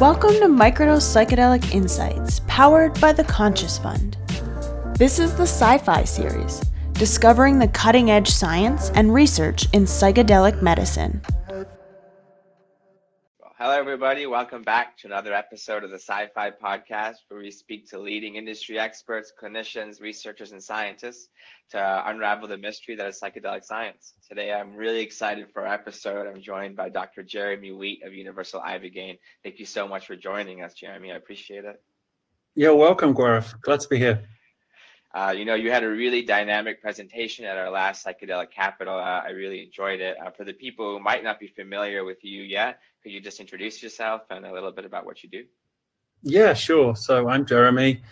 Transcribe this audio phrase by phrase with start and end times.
[0.00, 4.16] Welcome to Microdose Psychedelic Insights, powered by the Conscious Fund.
[4.96, 6.62] This is the sci fi series,
[6.94, 11.20] discovering the cutting edge science and research in psychedelic medicine.
[13.62, 14.26] Hello, everybody.
[14.26, 18.36] Welcome back to another episode of the Sci Fi Podcast, where we speak to leading
[18.36, 21.28] industry experts, clinicians, researchers, and scientists
[21.72, 24.14] to unravel the mystery that is psychedelic science.
[24.26, 26.26] Today, I'm really excited for our episode.
[26.26, 27.22] I'm joined by Dr.
[27.22, 29.18] Jeremy Weate of Universal Ibogaine.
[29.42, 31.12] Thank you so much for joining us, Jeremy.
[31.12, 31.82] I appreciate it.
[32.54, 33.60] You're welcome, Gaurav.
[33.60, 34.22] Glad to be here.
[35.12, 38.94] Uh, you know, you had a really dynamic presentation at our last Psychedelic Capital.
[38.94, 40.16] Uh, I really enjoyed it.
[40.24, 43.40] Uh, for the people who might not be familiar with you yet, could you just
[43.40, 45.44] introduce yourself and a little bit about what you do?
[46.22, 46.94] Yeah, sure.
[46.96, 48.02] So I'm Jeremy.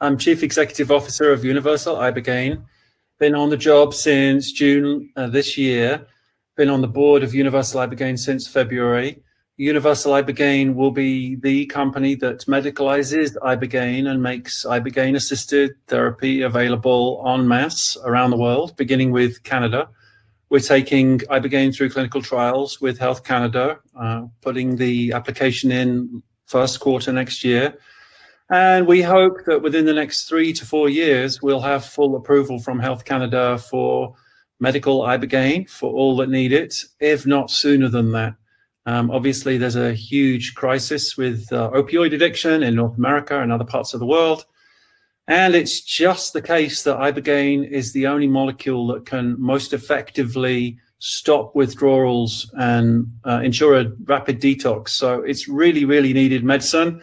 [0.00, 2.64] I'm Chief Executive Officer of Universal Ibogaine.
[3.18, 6.06] Been on the job since June uh, this year.
[6.56, 9.22] Been on the board of Universal Ibogaine since February.
[9.58, 17.22] Universal Ibogaine will be the company that medicalizes Ibogaine and makes Ibogaine assisted therapy available
[17.26, 19.90] en masse around the world, beginning with Canada.
[20.50, 26.80] We're taking Ibogaine through clinical trials with Health Canada, uh, putting the application in first
[26.80, 27.78] quarter next year.
[28.50, 32.58] And we hope that within the next three to four years, we'll have full approval
[32.58, 34.16] from Health Canada for
[34.58, 38.34] medical Ibogaine for all that need it, if not sooner than that.
[38.86, 43.64] Um, obviously, there's a huge crisis with uh, opioid addiction in North America and other
[43.64, 44.44] parts of the world.
[45.30, 50.76] And it's just the case that Ibogaine is the only molecule that can most effectively
[50.98, 54.88] stop withdrawals and uh, ensure a rapid detox.
[54.88, 57.00] So it's really, really needed medicine.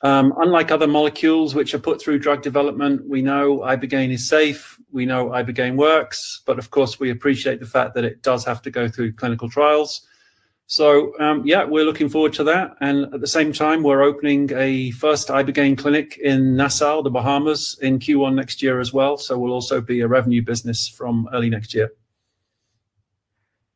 [0.00, 4.80] Um, unlike other molecules which are put through drug development, we know Ibogaine is safe.
[4.90, 6.40] We know Ibogaine works.
[6.46, 9.50] But of course, we appreciate the fact that it does have to go through clinical
[9.50, 10.00] trials.
[10.66, 12.76] So um, yeah, we're looking forward to that.
[12.80, 17.78] And at the same time, we're opening a first Ibogaine clinic in Nassau, the Bahamas,
[17.82, 19.16] in Q1 next year as well.
[19.16, 21.90] So we'll also be a revenue business from early next year.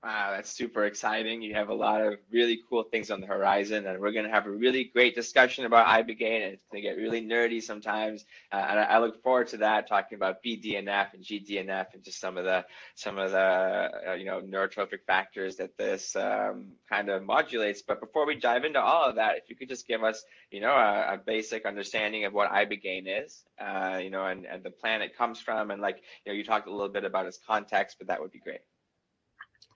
[0.08, 1.42] Wow, that's super exciting.
[1.42, 4.30] You have a lot of really cool things on the horizon, and we're going to
[4.30, 8.24] have a really great discussion about Ibogaine, it's going to get really nerdy sometimes.
[8.50, 12.20] Uh, and I, I, look forward to that, talking about BDNF and GDNF, and just
[12.20, 12.64] some of the
[12.94, 17.82] some of the uh, you know neurotrophic factors that this um, kind of modulates.
[17.82, 20.62] But before we dive into all of that, if you could just give us you
[20.62, 24.70] know a, a basic understanding of what Ibogaine is, uh, you know, and, and the
[24.70, 27.38] plant it comes from, and like you know you talked a little bit about its
[27.46, 28.60] context, but that would be great.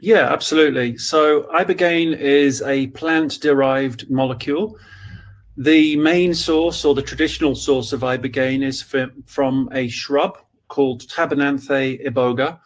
[0.01, 0.99] Yeah, absolutely.
[0.99, 4.79] So ibogaine is a plant-derived molecule.
[5.57, 8.83] The main source or the traditional source of ibogaine is
[9.27, 10.39] from a shrub
[10.69, 12.59] called Tabernanthe iboga.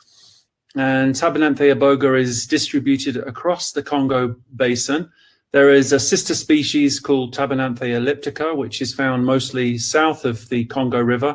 [0.76, 5.10] And Tabernanthe iboga is distributed across the Congo basin.
[5.52, 10.64] There is a sister species called Tabernanthe elliptica, which is found mostly south of the
[10.66, 11.34] Congo River.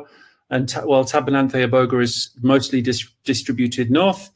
[0.50, 4.30] And ta- while Tabernanthe iboga is mostly dis- distributed north,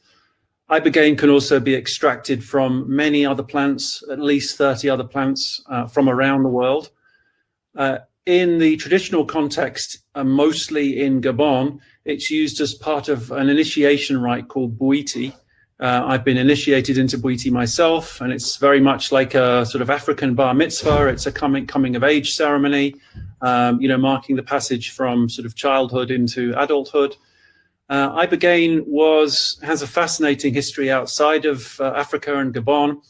[0.70, 5.86] Ibogaine can also be extracted from many other plants, at least 30 other plants uh,
[5.86, 6.90] from around the world.
[7.76, 13.48] Uh, in the traditional context, uh, mostly in Gabon, it's used as part of an
[13.48, 15.32] initiation rite called Bwiti.
[15.78, 19.90] Uh, I've been initiated into Bwiti myself, and it's very much like a sort of
[19.90, 21.06] African bar mitzvah.
[21.06, 22.96] It's a coming coming of age ceremony,
[23.40, 27.16] um, you know, marking the passage from sort of childhood into adulthood.
[27.88, 33.00] Uh, Ibogaine was has a fascinating history outside of uh, Africa and Gabon.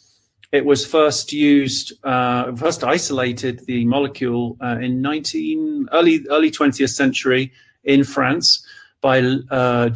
[0.53, 6.91] It was first used, uh, first isolated the molecule uh, in 19 early early 20th
[6.91, 7.53] century
[7.84, 8.66] in France
[9.00, 9.20] by
[9.50, 9.88] uh,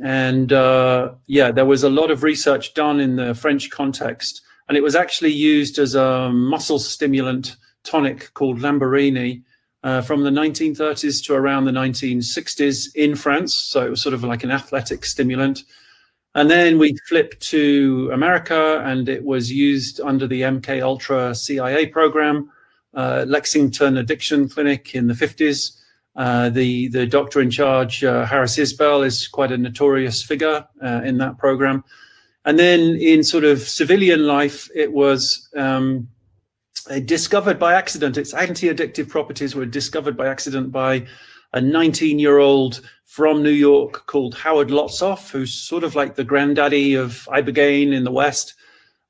[0.00, 4.76] and uh, yeah, there was a lot of research done in the French context, and
[4.76, 9.42] it was actually used as a muscle stimulant tonic called Lambaréné
[9.82, 13.54] uh, from the 1930s to around the 1960s in France.
[13.54, 15.64] So it was sort of like an athletic stimulant.
[16.34, 21.86] And then we flipped to America, and it was used under the MK Ultra CIA
[21.86, 22.50] program,
[22.94, 25.76] uh, Lexington Addiction Clinic in the 50s.
[26.16, 31.00] Uh, the the doctor in charge, uh, Harris Isbell, is quite a notorious figure uh,
[31.04, 31.84] in that program.
[32.44, 36.08] And then in sort of civilian life, it was um,
[37.04, 38.16] discovered by accident.
[38.16, 41.06] Its anti-addictive properties were discovered by accident by
[41.52, 47.26] a 19-year-old from New York called Howard Lotsof, who's sort of like the granddaddy of
[47.32, 48.54] ibogaine in the West.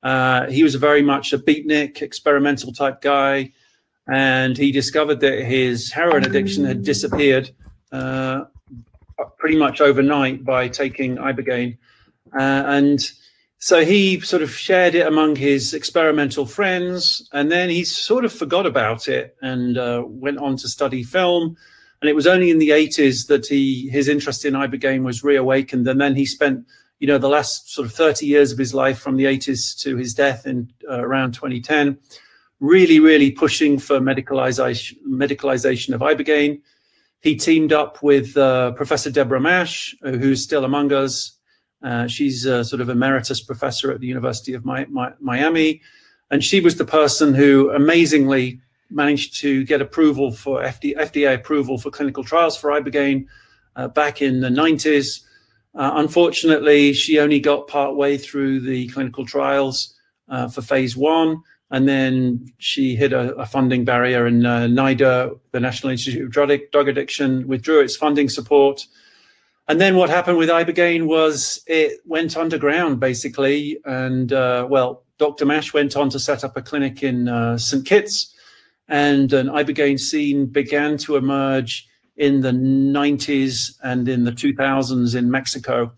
[0.02, 3.52] Uh, he was very much a beatnik, experimental type guy,
[4.06, 7.50] and he discovered that his heroin addiction had disappeared
[7.92, 8.44] uh,
[9.36, 11.76] pretty much overnight by taking ibogaine.
[12.32, 13.10] Uh, and
[13.58, 18.32] so he sort of shared it among his experimental friends, and then he sort of
[18.32, 21.56] forgot about it and uh, went on to study film.
[22.00, 25.88] And it was only in the 80s that he his interest in ibogaine was reawakened,
[25.88, 26.64] and then he spent
[26.98, 29.96] you know the last sort of 30 years of his life from the 80s to
[29.96, 31.98] his death in uh, around 2010
[32.60, 36.60] really really pushing for medicalization medicalization of ibogaine
[37.20, 41.37] he teamed up with uh, professor deborah mash who's still among us
[42.08, 45.80] she's a sort of emeritus professor at the University of Mi- Mi- Miami.
[46.30, 48.60] And she was the person who amazingly
[48.90, 53.26] managed to get approval for FD- FDA approval for clinical trials for Ibogaine
[53.76, 55.20] uh, back in the 90s.
[55.74, 59.94] Uh, unfortunately, she only got partway through the clinical trials
[60.28, 61.42] uh, for phase one.
[61.70, 66.30] And then she hit a, a funding barrier, and uh, NIDA, the National Institute of
[66.30, 68.86] Drug Addiction, withdrew its funding support.
[69.68, 73.78] And then what happened with Ibogaine was it went underground basically.
[73.84, 75.44] And uh, well, Dr.
[75.44, 77.84] Mash went on to set up a clinic in uh, St.
[77.84, 78.34] Kitts,
[78.88, 81.86] and an Ibogaine scene began to emerge
[82.16, 85.92] in the 90s and in the 2000s in Mexico.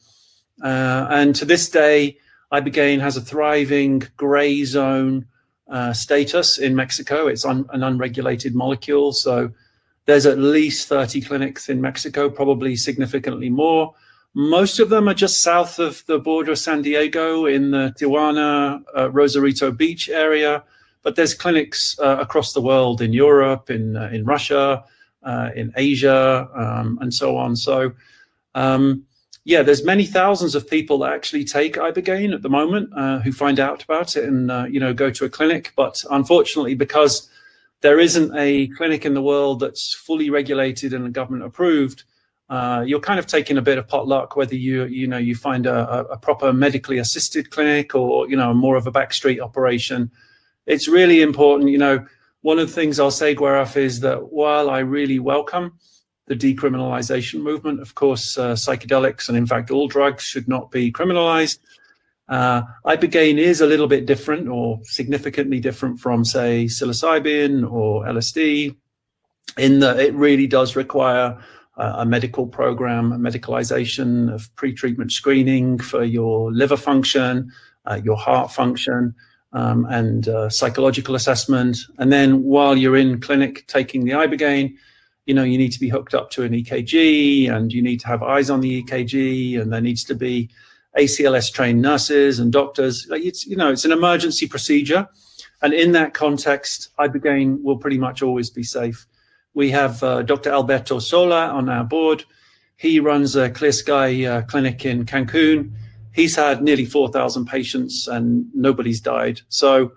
[0.63, 2.19] Uh, and to this day,
[2.53, 5.27] Ibogaine has a thriving gray zone
[5.71, 7.29] uh, status in Mexico.
[7.29, 9.13] It's un- an unregulated molecule.
[9.13, 9.53] So
[10.07, 13.95] there's at least 30 clinics in Mexico, probably significantly more.
[14.35, 18.83] Most of them are just south of the border of San Diego in the Tijuana,
[18.97, 20.63] uh, Rosarito Beach area.
[21.03, 24.85] But there's clinics uh, across the world in Europe, in, uh, in Russia,
[25.23, 27.57] uh, in Asia, um, and so on.
[27.57, 27.93] So,
[28.55, 29.05] um,
[29.45, 33.33] yeah, there's many thousands of people that actually take ibogaine at the moment uh, who
[33.33, 35.73] find out about it and uh, you know go to a clinic.
[35.77, 37.29] But unfortunately, because
[37.83, 42.05] there isn't a clinic in the world that's fully regulated and government approved.
[42.49, 45.67] Uh, you're kind of taking a bit of potluck whether you you know you find
[45.67, 50.11] a, a, proper medically assisted clinic or you know more of a backstreet operation.
[50.67, 51.71] It's really important.
[51.71, 52.07] You know,
[52.43, 55.79] one of the things I'll say, Gaurav, is that while I really welcome
[56.27, 60.93] the decriminalization movement, of course, uh, psychedelics and in fact all drugs should not be
[60.93, 61.59] criminalized.
[62.31, 68.77] Uh, Ibogaine is a little bit different or significantly different from, say, psilocybin or LSD
[69.59, 71.37] in that it really does require
[71.77, 77.51] uh, a medical program, a medicalization of pre-treatment screening for your liver function,
[77.87, 79.13] uh, your heart function,
[79.53, 81.79] um, and uh, psychological assessment.
[81.99, 84.75] And then while you're in clinic taking the Ibogaine,
[85.27, 88.07] you know, you need to be hooked up to an EKG and you need to
[88.07, 90.49] have eyes on the EKG and there needs to be
[90.99, 93.07] ACLS trained nurses and doctors.
[93.11, 95.09] It's you know it's an emergency procedure,
[95.63, 99.07] and in that context, ibogaine will pretty much always be safe.
[99.55, 100.51] We have uh, Dr.
[100.51, 102.25] Alberto Sola on our board.
[102.77, 105.73] He runs a Clear Sky uh, clinic in Cancun.
[106.13, 109.43] He's had nearly 4,000 patients and nobody's died.
[109.49, 109.93] So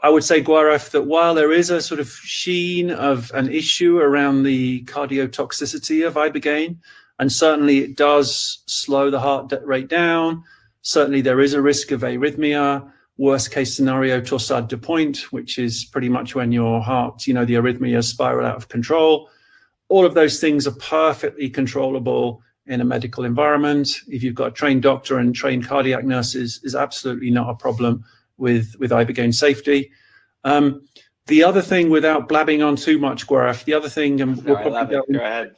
[0.00, 3.98] I would say, Gaurav, that while there is a sort of sheen of an issue
[3.98, 6.76] around the cardiotoxicity of ibogaine,
[7.18, 10.44] and certainly it does slow the heart rate down.
[10.82, 12.90] Certainly there is a risk of arrhythmia.
[13.18, 17.46] Worst case scenario, torsade de pointe, which is pretty much when your heart, you know,
[17.46, 19.30] the arrhythmia spiral out of control.
[19.88, 24.00] All of those things are perfectly controllable in a medical environment.
[24.08, 28.04] If you've got a trained doctor and trained cardiac nurses, is absolutely not a problem
[28.36, 29.90] with with ibogaine safety.
[30.44, 30.86] Um,
[31.26, 34.94] the other thing, without blabbing on too much, Gaurav, the other thing, and we'll probably
[34.94, 35.56] go, go ahead.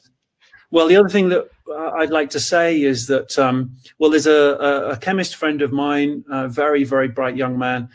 [0.71, 4.27] Well, the other thing that uh, I'd like to say is that, um, well, there's
[4.27, 7.89] a, a, chemist friend of mine, a very, very bright young man,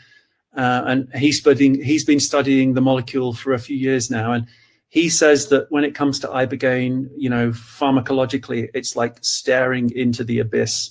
[0.56, 4.32] uh, and he's studying, he's been studying the molecule for a few years now.
[4.32, 4.46] And
[4.88, 10.24] he says that when it comes to ibogaine, you know, pharmacologically, it's like staring into
[10.24, 10.90] the abyss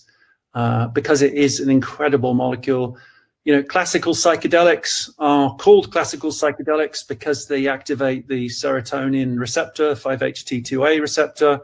[0.54, 2.98] uh, because it is an incredible molecule.
[3.44, 11.02] You know, classical psychedelics are called classical psychedelics because they activate the serotonin receptor, 5-HT2A
[11.02, 11.62] receptor,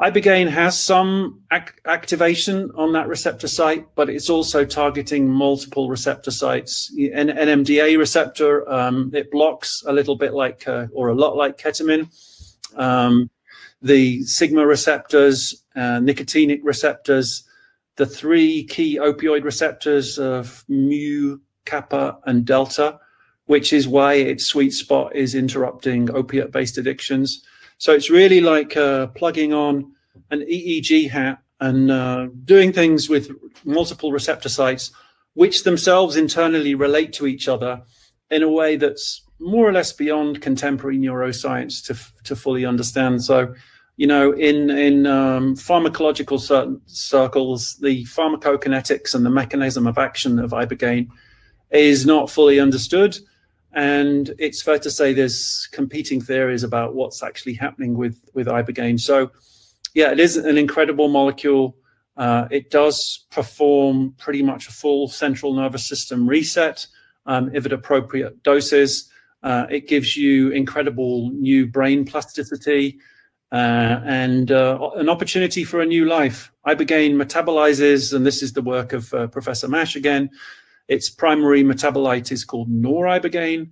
[0.00, 6.30] Ibogaine has some ac- activation on that receptor site, but it's also targeting multiple receptor
[6.30, 6.92] sites.
[7.14, 11.56] An NMDA receptor, um, it blocks a little bit like, uh, or a lot like
[11.56, 12.08] ketamine.
[12.76, 13.30] Um,
[13.80, 17.44] the sigma receptors, uh, nicotinic receptors,
[17.96, 23.00] the three key opioid receptors of mu, kappa, and delta,
[23.46, 27.42] which is why its sweet spot is interrupting opiate based addictions.
[27.78, 29.92] So it's really like uh, plugging on
[30.30, 33.30] an EEG hat and uh, doing things with
[33.64, 34.90] multiple receptor sites,
[35.34, 37.82] which themselves internally relate to each other
[38.30, 43.22] in a way that's more or less beyond contemporary neuroscience to, to fully understand.
[43.22, 43.54] So,
[43.96, 46.40] you know, in in um, pharmacological
[46.86, 51.08] circles, the pharmacokinetics and the mechanism of action of ibogaine
[51.70, 53.18] is not fully understood,
[53.76, 58.98] and it's fair to say there's competing theories about what's actually happening with with ibogaine.
[58.98, 59.30] So,
[59.94, 61.76] yeah, it is an incredible molecule.
[62.16, 66.86] Uh, it does perform pretty much a full central nervous system reset
[67.26, 69.10] um, if at appropriate doses.
[69.42, 72.98] Uh, it gives you incredible new brain plasticity
[73.52, 76.50] uh, and uh, an opportunity for a new life.
[76.66, 80.30] Ibogaine metabolizes, and this is the work of uh, Professor Mash again.
[80.88, 83.70] Its primary metabolite is called noribogaine,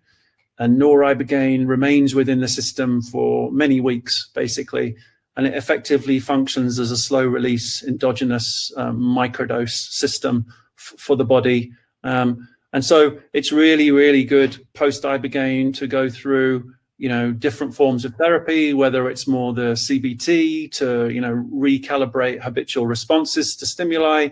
[0.58, 4.96] and noribogaine remains within the system for many weeks, basically,
[5.36, 11.72] and it effectively functions as a slow release endogenous um, microdose system for the body.
[12.02, 17.74] Um, and so it's really, really good post ibogaine to go through, you know, different
[17.74, 23.66] forms of therapy, whether it's more the CBT to, you know, recalibrate habitual responses to
[23.66, 24.30] stimuli,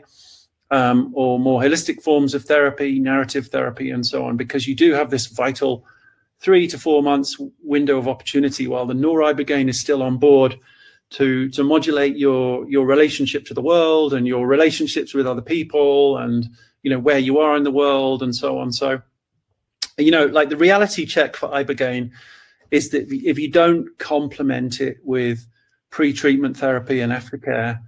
[0.73, 4.95] um, or more holistic forms of therapy, narrative therapy, and so on, because you do
[4.95, 5.85] have this vital
[6.41, 10.59] three to four months window of opportunity while the noribogaine is still on board
[11.11, 16.17] to to modulate your your relationship to the world and your relationships with other people
[16.17, 16.49] and
[16.83, 18.73] you know where you are in the world and so on.
[18.73, 19.02] So
[19.99, 22.11] you know like the reality check for ibogaine
[22.71, 25.47] is that if you don't complement it with
[25.91, 27.79] pre-treatment therapy and aftercare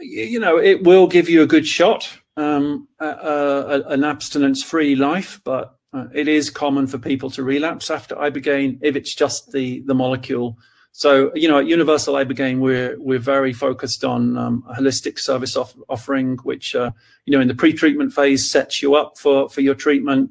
[0.00, 5.78] you know it will give you a good shot um, uh, an abstinence-free life but
[5.92, 9.94] uh, it is common for people to relapse after ibogaine if it's just the the
[9.94, 10.58] molecule
[10.96, 15.56] so, you know, at Universal Ibogaine, we're we're very focused on um, a holistic service
[15.56, 16.92] off- offering, which uh,
[17.26, 20.30] you know, in the pre-treatment phase, sets you up for for your treatment.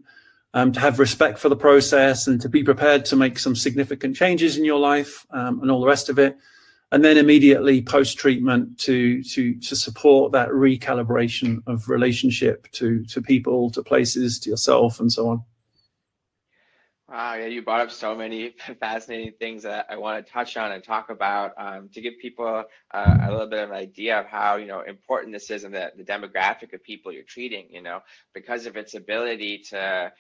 [0.56, 4.16] Um, to have respect for the process and to be prepared to make some significant
[4.16, 6.38] changes in your life um, and all the rest of it,
[6.94, 13.72] and then immediately post-treatment to to to support that recalibration of relationship to to people,
[13.72, 15.44] to places, to yourself, and so on.
[17.10, 20.72] Wow, yeah, you brought up so many fascinating things that I want to touch on
[20.72, 24.28] and talk about um, to give people uh, a little bit of an idea of
[24.28, 27.66] how you know important this is and the, the demographic of people you're treating.
[27.72, 28.02] You know,
[28.36, 30.12] because of its ability to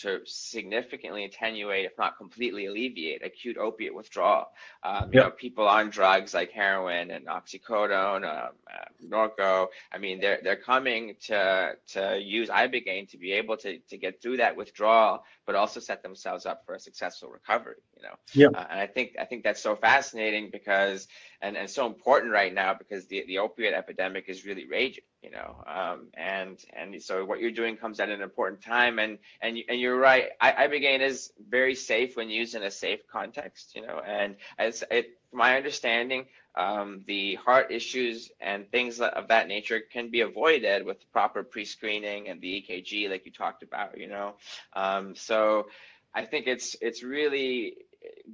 [0.00, 4.46] to significantly attenuate, if not completely alleviate, acute opiate withdrawal.
[4.82, 5.24] Um, you yep.
[5.24, 9.68] know, people on drugs like heroin and oxycodone, um, uh, Norco.
[9.92, 14.20] I mean, they're they're coming to to use ibogaine to be able to to get
[14.22, 17.76] through that withdrawal, but also set themselves up for a successful recovery.
[18.04, 18.58] You know, yeah.
[18.58, 21.08] Uh, and I think I think that's so fascinating because
[21.40, 25.30] and and so important right now because the the opioid epidemic is really raging you
[25.30, 28.98] know um, and and so what you're doing comes at an important time.
[28.98, 33.06] And and and you're right I, ibogaine is very safe when used in a safe
[33.10, 39.28] context you know and as it my understanding um, the heart issues and things of
[39.28, 43.98] that nature can be avoided with proper pre-screening and the EKG like you talked about
[43.98, 44.34] you know.
[44.74, 45.66] Um, so
[46.14, 47.78] I think it's it's really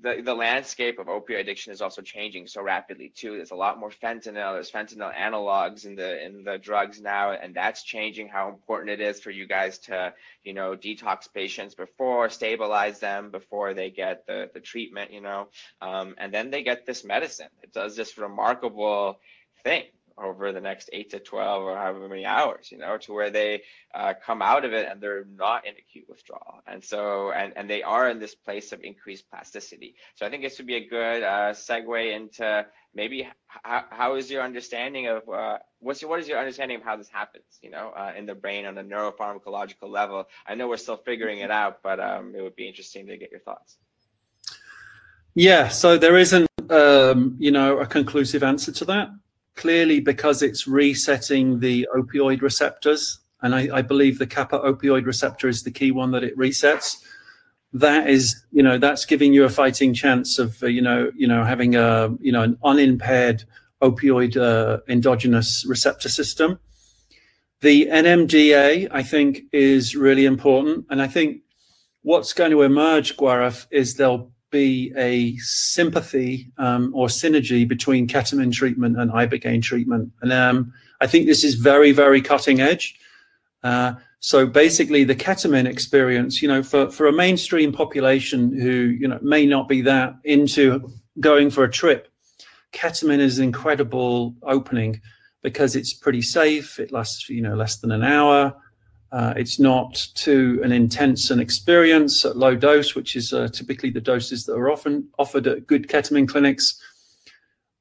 [0.03, 3.37] the, the landscape of opioid addiction is also changing so rapidly too.
[3.37, 4.55] There's a lot more fentanyl.
[4.55, 9.00] There's fentanyl analogs in the in the drugs now, and that's changing how important it
[9.00, 14.27] is for you guys to you know detox patients before, stabilize them before they get
[14.27, 15.12] the the treatment.
[15.12, 15.49] You know,
[15.81, 17.49] um, and then they get this medicine.
[17.62, 19.19] It does this remarkable
[19.65, 19.85] thing
[20.23, 23.62] over the next eight to 12 or however many hours, you know, to where they
[23.95, 26.62] uh, come out of it and they're not in acute withdrawal.
[26.67, 29.95] And so, and, and they are in this place of increased plasticity.
[30.15, 34.31] So I think this would be a good uh, segue into maybe how, how is
[34.31, 37.71] your understanding of uh, what's your, what is your understanding of how this happens, you
[37.71, 40.29] know, uh, in the brain on a neuropharmacological level?
[40.47, 43.31] I know we're still figuring it out, but um, it would be interesting to get
[43.31, 43.79] your thoughts.
[45.35, 49.11] Yeah, so there isn't, um, you know, a conclusive answer to that
[49.61, 55.49] clearly because it's resetting the opioid receptors, and I, I, believe the kappa opioid receptor
[55.49, 56.97] is the key one that it resets.
[57.75, 61.29] That is, you know, that's giving you a fighting chance of, uh, you know, you
[61.29, 63.45] know, having a, you know, an unimpaired
[63.83, 66.59] opioid uh, endogenous receptor system.
[67.61, 71.43] The NMDA, I think, is really important, and I think
[72.00, 78.52] what's going to emerge, Gaurav, is there'll be a sympathy um, or synergy between ketamine
[78.52, 80.12] treatment and ibogaine treatment.
[80.23, 82.99] And um, I think this is very, very cutting edge.
[83.62, 89.09] Uh, so basically, the ketamine experience, you know, for, for a mainstream population who, you
[89.09, 90.90] know, may not be that into
[91.21, 92.09] going for a trip,
[92.73, 95.00] ketamine is an incredible opening
[95.42, 96.78] because it's pretty safe.
[96.78, 98.54] It lasts, you know, less than an hour.
[99.12, 103.90] Uh, it's not too an intense an experience at low dose, which is uh, typically
[103.90, 106.81] the doses that are often offered at good ketamine clinics.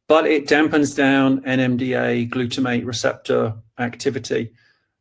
[0.10, 4.52] but it dampens down NMDA glutamate receptor activity.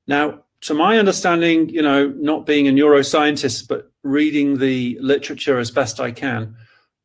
[0.06, 5.70] Now, to my understanding, you know, not being a neuroscientist, but reading the literature as
[5.70, 6.54] best I can,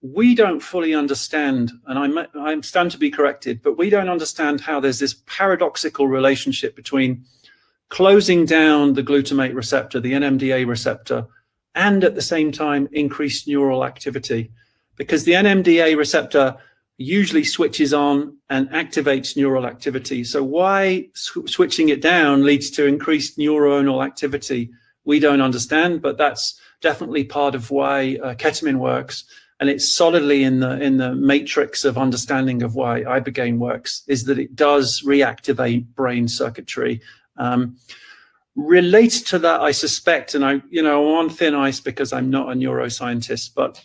[0.02, 4.60] we don't fully understand, and I, I stand to be corrected, but we don't understand
[4.60, 7.24] how there's this paradoxical relationship between
[7.90, 11.28] closing down the glutamate receptor, the NMDA receptor,
[11.76, 14.52] and at the same time increase neural activity.
[14.96, 16.58] Because the NMDA receptor
[16.98, 20.24] usually switches on and activates neural activity.
[20.24, 24.70] So why sw- switching it down leads to increased neuronal activity?
[25.06, 29.24] We don't understand, but that's definitely part of why uh, ketamine works.
[29.60, 34.26] And it's solidly in the in the matrix of understanding of why ibogaine works is
[34.26, 37.02] that it does reactivate brain circuitry.
[37.38, 37.78] Um,
[38.56, 42.30] related to that, I suspect, and I, you know, I'm on thin ice because I'm
[42.30, 43.84] not a neuroscientist, but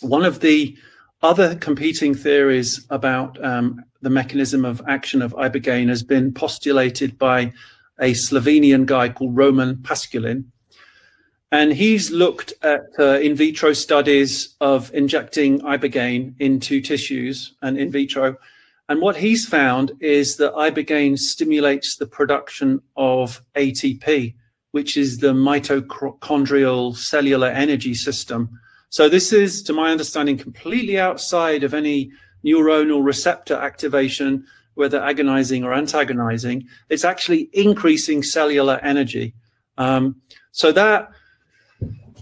[0.00, 0.76] one of the
[1.22, 7.52] other competing theories about um, the mechanism of action of ibogaine has been postulated by
[7.98, 10.44] a Slovenian guy called Roman Paškulin.
[11.50, 17.90] And he's looked at uh, in vitro studies of injecting ibogaine into tissues and in
[17.90, 18.36] vitro.
[18.88, 24.34] And what he's found is that ibogaine stimulates the production of ATP,
[24.72, 28.58] which is the mitochondrial cellular energy system
[28.94, 32.12] so this is, to my understanding, completely outside of any
[32.46, 36.68] neuronal receptor activation, whether agonizing or antagonizing.
[36.88, 39.34] It's actually increasing cellular energy.
[39.78, 40.22] Um,
[40.52, 41.10] so that,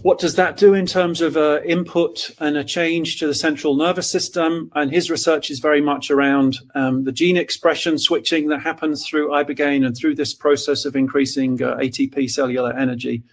[0.03, 3.73] what does that do in terms of uh, input and a change to the central
[3.73, 4.69] nervous system?
[4.75, 9.29] And his research is very much around um, the gene expression switching that happens through
[9.29, 13.23] ibogaine and through this process of increasing uh, ATP cellular energy.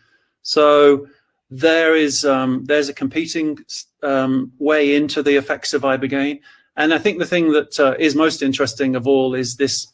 [0.43, 1.09] So
[1.50, 3.59] there is um, there's a competing
[4.05, 6.41] um, way into the effects of ibogaine,
[6.77, 9.89] and I think the thing that uh, is most interesting of all is this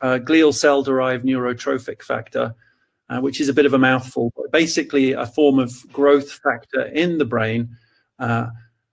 [0.00, 2.54] uh, glial cell derived neurotrophic factor,
[3.10, 6.82] uh, which is a bit of a mouthful, but basically a form of growth factor
[6.82, 7.68] in the brain.
[8.18, 8.48] Uh,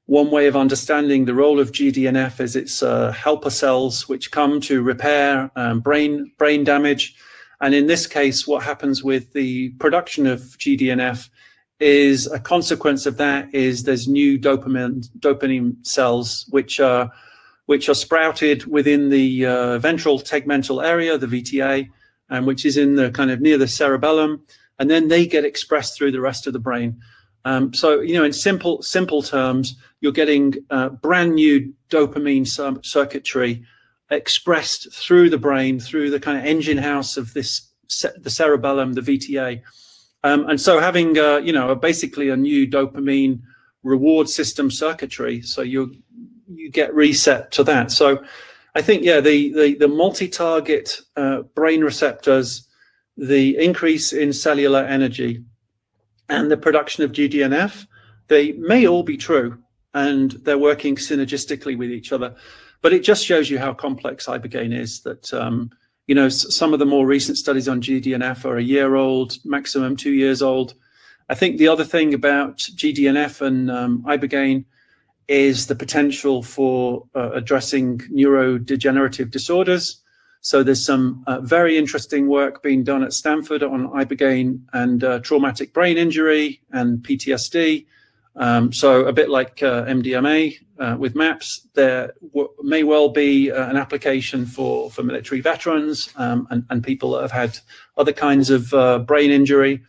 [0.05, 4.59] one way of understanding the role of GDNF is its uh, helper cells, which come
[4.61, 7.15] to repair um, brain brain damage.
[7.61, 11.29] And in this case, what happens with the production of GDNF
[11.79, 17.09] is a consequence of that is there's new dopamine dopamine cells which are
[17.67, 21.89] which are sprouted within the uh, ventral tegmental area, the VTA,
[22.31, 24.43] and which is in the kind of near the cerebellum,
[24.79, 26.99] and then they get expressed through the rest of the brain.
[27.45, 32.47] Um, so you know, in simple simple terms, you're getting uh, brand new dopamine
[32.83, 33.63] circuitry
[34.09, 37.67] expressed through the brain, through the kind of engine house of this
[38.23, 39.61] the cerebellum, the VTA.
[40.23, 43.41] Um, and so having, uh, you know, basically a new dopamine
[43.83, 45.95] reward system circuitry, so you
[46.47, 47.91] you get reset to that.
[47.91, 48.23] So
[48.73, 52.67] I think, yeah, the the, the multi-target uh, brain receptors,
[53.17, 55.43] the increase in cellular energy,
[56.29, 57.85] and the production of GDNF,
[58.27, 59.59] they may all be true,
[59.93, 62.35] and they're working synergistically with each other.
[62.81, 65.01] But it just shows you how complex ibogaine is.
[65.01, 65.71] That um,
[66.07, 69.95] you know, some of the more recent studies on GDNF are a year old, maximum
[69.95, 70.73] two years old.
[71.29, 74.65] I think the other thing about GDNF and um, ibogaine
[75.31, 80.01] is the potential for uh, addressing neurodegenerative disorders.
[80.41, 85.19] So there's some uh, very interesting work being done at Stanford on ibogaine and uh,
[85.19, 87.85] traumatic brain injury and PTSD.
[88.35, 93.51] Um, so a bit like uh, MDMA uh, with MAPS, there w- may well be
[93.51, 97.57] uh, an application for, for military veterans um, and, and people that have had
[97.97, 99.81] other kinds of uh, brain injury.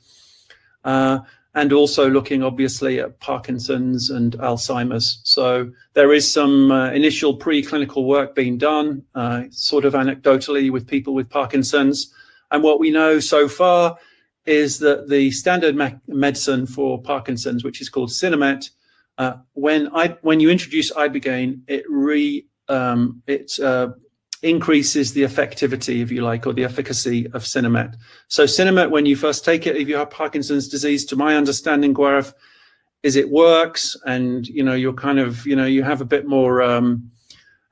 [1.55, 5.21] Uh, and also looking obviously at Parkinson's and Alzheimer's.
[5.25, 9.05] So there is some uh, initial preclinical work being done,
[9.51, 12.13] sort of anecdotally with people with Parkinson's.
[12.51, 13.97] And what we know so far
[14.45, 18.71] is that the standard me- medicine for Parkinson's, which is called Sinemet,
[19.19, 23.91] uh, when I when you introduce ibogaine, it re um, it uh,
[24.43, 27.95] increases the effectivity, if you like, or the efficacy of Sinemet.
[28.29, 31.95] So Sinemet, when you first take it, if you have Parkinson's disease, to my understanding,
[31.95, 32.35] Gaurav,
[33.03, 36.27] is it works, and you know you're kind of you know you have a bit
[36.27, 37.11] more um,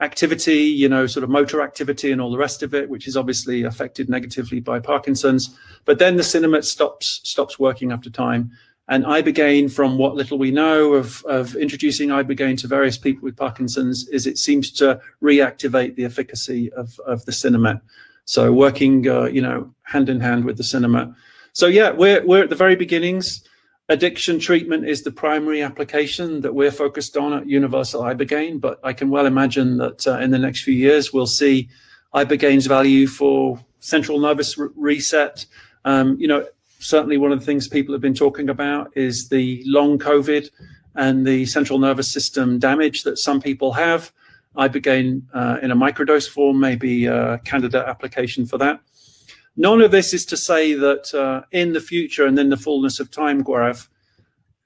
[0.00, 3.16] activity, you know, sort of motor activity and all the rest of it, which is
[3.16, 5.56] obviously affected negatively by Parkinson's.
[5.84, 8.52] But then the Sinemet stops stops working after time.
[8.90, 13.36] And ibogaine, from what little we know of, of introducing ibogaine to various people with
[13.36, 17.80] Parkinson's, is it seems to reactivate the efficacy of, of the Sinemet.
[18.24, 21.14] So working, uh, you know, hand in hand with the Sinemet.
[21.52, 23.42] So yeah, we're we're at the very beginnings.
[23.90, 28.92] addiction treatment is the primary application that we're focused on at Universal Ibogaine, but I
[28.92, 31.68] can well imagine that uh, in the next few years we'll see
[32.14, 35.44] Ibogaine's value for central nervous re- reset.
[35.84, 36.46] Um, you know,
[36.80, 40.50] certainly one of the things people have been talking about is the long COVID
[40.96, 44.12] and the central nervous system damage that some people have.
[44.56, 48.80] Ibogaine uh, in a microdose form may be a candidate application for that.
[49.56, 52.98] None of this is to say that uh, in the future and in the fullness
[52.98, 53.88] of time, Gaurav,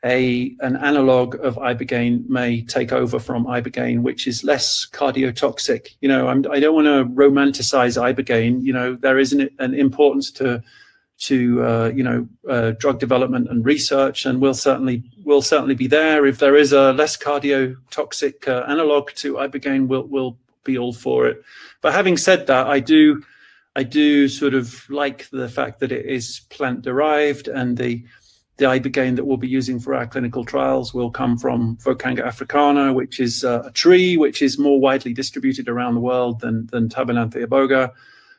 [0.05, 5.97] a an analog of ibogaine may take over from ibogaine, which is less cardiotoxic.
[6.01, 8.63] You know, I'm, I do not want to romanticize ibogaine.
[8.63, 10.63] You know, there is an, an importance to
[11.17, 15.87] to uh, you know uh, drug development and research, and we'll certainly will certainly be
[15.87, 16.27] there.
[16.27, 21.27] If there is a less cardiotoxic uh, analog to ibogaine, we'll we'll be all for
[21.27, 21.43] it.
[21.83, 23.23] But having said that, I do
[23.77, 28.05] I do sort of like the fact that it is plant derived and the
[28.57, 32.93] the ibogaine that we'll be using for our clinical trials will come from Voacanga africana,
[32.93, 36.89] which is uh, a tree which is more widely distributed around the world than than
[36.89, 37.91] Tabernanthe iboga.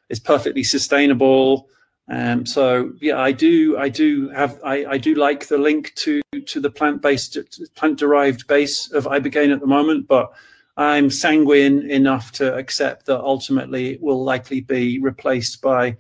[0.10, 1.68] It's perfectly sustainable.
[2.08, 6.22] Um, so yeah, I do I do have I, I do like the link to
[6.46, 7.38] to the plant based
[7.76, 10.32] plant derived base of ibogaine at the moment, but
[10.78, 15.98] I'm sanguine enough to accept that ultimately it will likely be replaced by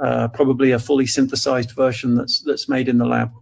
[0.00, 3.32] uh, probably a fully synthesized version that's that's made in the lab.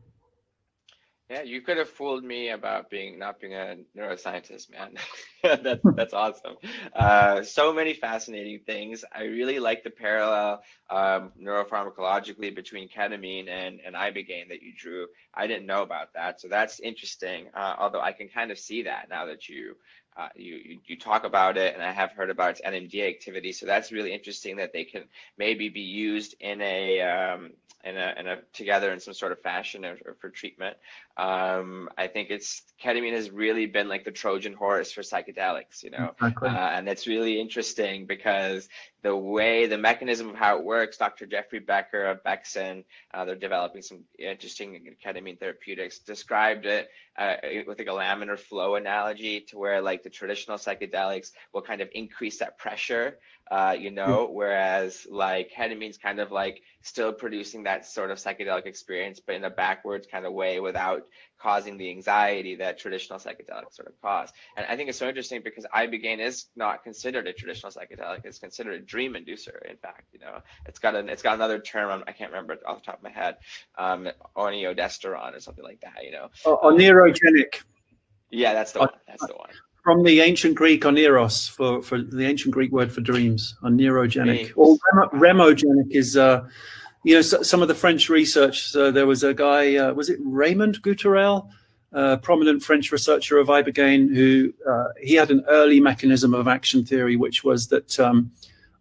[1.29, 4.95] Yeah, you could have fooled me about being not being a neuroscientist, man.
[5.43, 6.57] that's that's awesome.
[6.95, 9.05] Uh, so many fascinating things.
[9.13, 15.07] I really like the parallel um, neuropharmacologically between ketamine and, and ibogaine that you drew.
[15.35, 17.47] I didn't know about that, so that's interesting.
[17.55, 19.77] Uh, although I can kind of see that now that you
[20.17, 23.53] uh, you, you talk about it, and I have heard about its NMDA activity.
[23.53, 25.05] So that's really interesting that they can
[25.37, 27.51] maybe be used in a um,
[27.87, 30.77] in a, in a together in some sort of fashion or, or for treatment.
[31.17, 35.91] Um, I think it's ketamine has really been like the Trojan horse for psychedelics, you
[35.91, 36.49] know, exactly.
[36.49, 38.69] uh, and it's really interesting because
[39.07, 41.27] the way the mechanism of how it works, Dr.
[41.27, 42.83] Jeffrey Becker of Bexson,
[43.15, 47.37] uh, they're developing some interesting ketamine therapeutics, described it uh,
[47.69, 51.89] with like a laminar flow analogy to where like the traditional psychedelics will kind of
[51.95, 53.17] increase that pressure
[53.51, 58.67] uh, you know, whereas like ketamine's kind of like still producing that sort of psychedelic
[58.67, 61.05] experience, but in a backwards kind of way without
[61.39, 64.33] causing the anxiety that traditional psychedelics sort of cause.
[64.57, 68.39] And I think it's so interesting because ibogaine is not considered a traditional psychedelic; it's
[68.39, 69.63] considered a dream inducer.
[69.71, 72.81] In fact, you know, it's got an it's got another term I can't remember off
[72.81, 73.37] the top of my head,
[73.79, 76.05] um, oniodesteron or something like that.
[76.05, 77.63] You know, oh, oneirogenic.
[78.31, 78.91] Yeah, that's the one.
[79.07, 79.51] That's the one
[79.87, 84.53] from the ancient Greek oneiros for, for the ancient Greek word for dreams, oneirogenic.
[84.57, 84.77] Or
[85.13, 86.45] remogenic is, uh,
[87.05, 88.63] you know, some of the French research.
[88.63, 91.49] So there was a guy, uh, was it Raymond Goutarel,
[91.93, 96.85] a prominent French researcher of ibogaine, who uh, he had an early mechanism of action
[96.85, 98.33] theory, which was that um,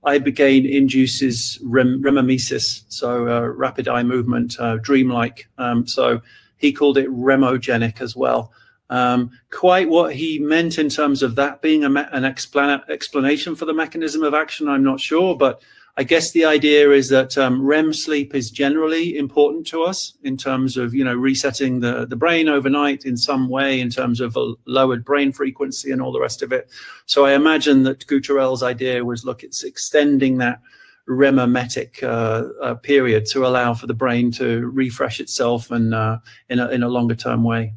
[0.06, 5.48] ibogaine induces rem- rememesis, so uh, rapid eye movement, uh, dreamlike.
[5.60, 6.20] Um, so
[6.58, 8.52] he called it remogenic as well.
[8.90, 13.66] Um, quite what he meant in terms of that being a an explan- explanation for
[13.66, 15.36] the mechanism of action, I'm not sure.
[15.36, 15.62] But
[15.98, 20.36] I guess the idea is that um, REM sleep is generally important to us in
[20.36, 24.36] terms of you know resetting the the brain overnight in some way in terms of
[24.36, 26.70] a lowered brain frequency and all the rest of it.
[27.06, 30.60] So I imagine that Goutarel's idea was look, it's extending that
[31.08, 36.18] rememetic uh, uh, period to allow for the brain to refresh itself and uh,
[36.50, 37.74] in a in a longer term way.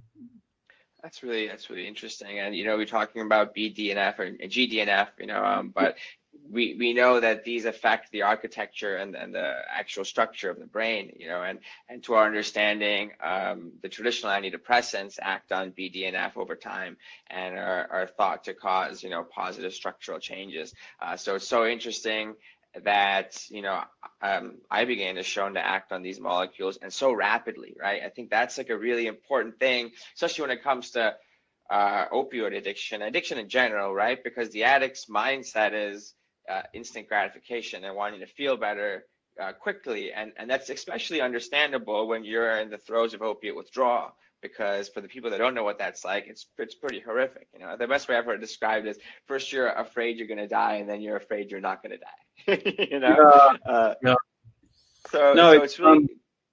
[1.03, 2.41] That's really that's really interesting.
[2.41, 5.97] And you know, we're talking about BDNF or GDNF, you know, um, but
[6.51, 10.67] we we know that these affect the architecture and, and the actual structure of the
[10.67, 16.37] brain, you know, and and to our understanding, um, the traditional antidepressants act on BDNF
[16.37, 16.97] over time
[17.29, 20.75] and are, are thought to cause, you know, positive structural changes.
[21.01, 22.35] Uh, so it's so interesting
[22.85, 23.83] that you know
[24.23, 28.03] um, ibogaine is shown to act on these molecules and so rapidly, right?
[28.05, 31.15] I think that's like a really important thing, especially when it comes to
[31.71, 34.23] uh, opioid addiction, addiction in general, right?
[34.23, 36.15] Because the addict's mindset is
[36.51, 39.05] uh, instant gratification and wanting to feel better
[39.41, 44.13] uh, quickly, and and that's especially understandable when you're in the throes of opiate withdrawal
[44.43, 47.49] because for the people that don't know what that's like, it's it's pretty horrific.
[47.53, 50.49] You know, the best way I've ever described is first you're afraid you're going to
[50.49, 52.87] die, and then you're afraid you're not going to die.
[52.91, 53.57] you know.
[53.67, 53.73] Yeah.
[53.73, 54.15] Uh, yeah.
[55.11, 56.09] So, no, so it's, it's really um,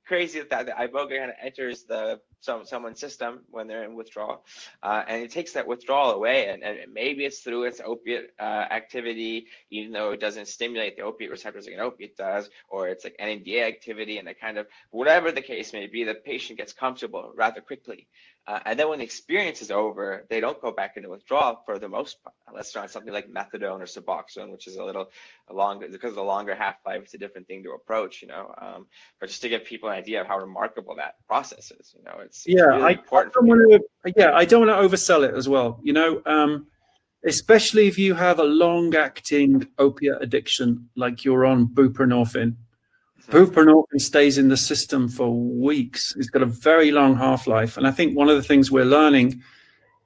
[0.05, 4.45] crazy that the iboga kind of enters the some someone's system when they're in withdrawal,
[4.83, 6.47] uh, and it takes that withdrawal away.
[6.49, 8.43] And, and maybe it's through its opiate uh,
[8.79, 13.03] activity, even though it doesn't stimulate the opiate receptors like an opiate does, or it's
[13.03, 16.73] like NMDA activity, and the kind of whatever the case may be, the patient gets
[16.73, 18.07] comfortable rather quickly.
[18.47, 21.79] Uh, and then when the experience is over, they don't go back into withdrawal for
[21.79, 25.09] the most part, unless they're on something like methadone or Suboxone, which is a little
[25.51, 27.01] longer because of the longer half life.
[27.03, 28.53] It's a different thing to approach, you know.
[28.55, 28.85] Um,
[29.19, 32.17] but just to give people an idea of how remarkable that process is, you know,
[32.23, 33.17] it's, it's yeah, really I.
[33.17, 35.79] I don't want to, yeah, I don't want to oversell it as well.
[35.83, 36.67] You know, um,
[37.25, 42.55] especially if you have a long-acting opiate addiction, like you're on buprenorphine.
[43.29, 46.15] Buprenorphine stays in the system for weeks.
[46.17, 47.77] It's got a very long half life.
[47.77, 49.41] And I think one of the things we're learning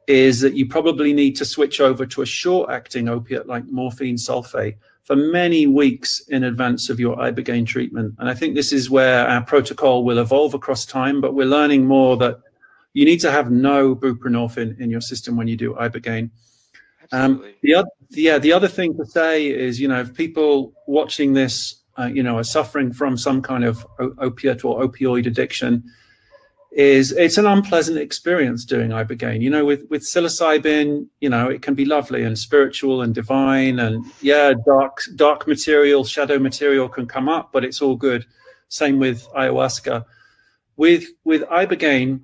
[0.08, 4.16] is that you probably need to switch over to a short acting opiate like morphine
[4.16, 8.16] sulfate for many weeks in advance of your ibogaine treatment.
[8.20, 11.86] And I think this is where our protocol will evolve across time, but we're learning
[11.86, 12.40] more that
[12.94, 16.30] you need to have no buprenorphine in your system when you do ibogaine.
[17.12, 21.34] Um, the other, yeah, the other thing to say is, you know, if people watching
[21.34, 23.86] this uh, you know, are suffering from some kind of
[24.20, 25.84] opiate or opioid addiction,
[26.72, 29.42] is it's an unpleasant experience doing ibogaine.
[29.42, 33.80] You know, with with psilocybin, you know, it can be lovely and spiritual and divine,
[33.80, 38.26] and yeah, dark dark material, shadow material can come up, but it's all good.
[38.68, 40.06] Same with ayahuasca.
[40.78, 42.22] With with ibogaine,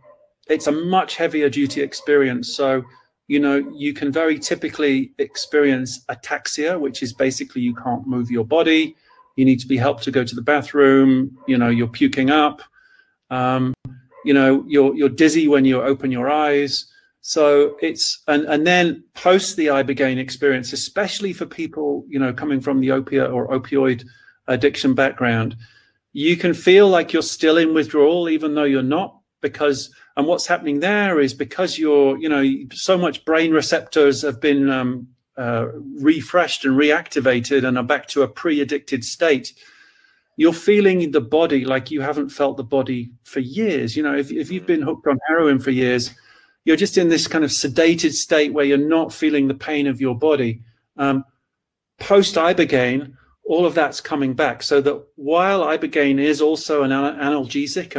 [0.47, 2.53] it's a much heavier duty experience.
[2.55, 2.84] So
[3.27, 8.45] you know, you can very typically experience ataxia, which is basically you can't move your
[8.45, 8.95] body
[9.36, 12.62] you need to be helped to go to the bathroom you know you're puking up
[13.31, 13.73] um,
[14.25, 16.85] you know you're you're dizzy when you open your eyes.
[17.21, 22.61] So it's and and then post the ibogaine experience especially for people you know coming
[22.61, 24.05] from the opiate or opioid
[24.47, 25.55] addiction background
[26.13, 30.47] you can feel like you're still in withdrawal even though you're not because and what's
[30.47, 35.07] happening there is because you're you know so much brain receptors have been um,
[35.38, 35.65] uh,
[35.99, 39.53] refreshed and reactivated and are back to a pre-addicted state
[40.38, 43.95] you're feeling the body like you haven't felt the body for years.
[43.95, 46.12] You know if, if you've been hooked on heroin for years
[46.65, 50.02] you're just in this kind of sedated state where you're not feeling the pain of
[50.02, 50.62] your body.
[50.98, 51.24] Um,
[52.00, 53.13] post ibogaine
[53.48, 54.63] all of that's coming back.
[54.63, 57.95] So that while ibogaine is also an analgesic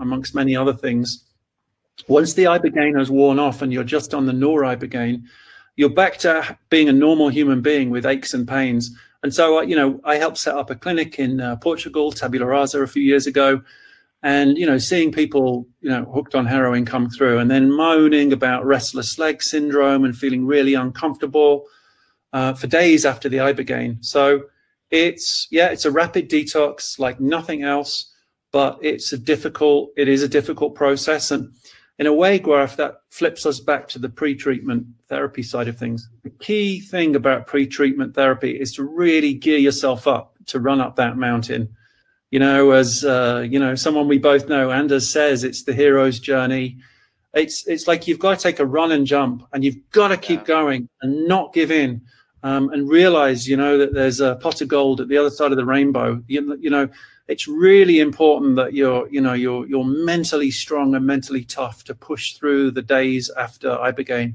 [0.00, 1.24] amongst many other things
[2.06, 5.22] once the ibogaine has worn off and you're just on the noribogaine
[5.78, 8.90] you're back to being a normal human being with aches and pains.
[9.22, 12.46] And so, uh, you know, I helped set up a clinic in uh, Portugal, Tabula
[12.46, 13.60] Rasa, a few years ago,
[14.22, 18.32] and you know, seeing people, you know, hooked on heroin come through, and then moaning
[18.32, 21.66] about restless leg syndrome and feeling really uncomfortable
[22.32, 24.04] uh, for days after the ibogaine.
[24.04, 24.42] So
[24.90, 28.12] it's yeah, it's a rapid detox like nothing else,
[28.52, 29.90] but it's a difficult.
[29.96, 31.52] It is a difficult process, and
[31.98, 36.08] in a way, Gaurav, that flips us back to the pre-treatment therapy side of things.
[36.22, 40.96] The key thing about pre-treatment therapy is to really gear yourself up to run up
[40.96, 41.68] that mountain.
[42.30, 46.20] You know, as uh, you know, someone we both know, Anders says, it's the hero's
[46.20, 46.76] journey.
[47.34, 50.16] It's it's like you've got to take a run and jump, and you've got to
[50.16, 50.46] keep yeah.
[50.46, 52.02] going and not give in,
[52.42, 55.50] um, and realize, you know, that there's a pot of gold at the other side
[55.50, 56.22] of the rainbow.
[56.28, 56.88] You, you know,
[57.28, 61.94] it's really important that you're you know you're you're mentally strong and mentally tough to
[61.94, 64.34] push through the days after ibogaine.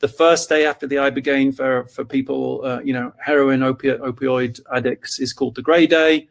[0.00, 4.60] The first day after the ibogaine for for people uh, you know heroin opiate opioid
[4.72, 6.28] addicts is called the gray day.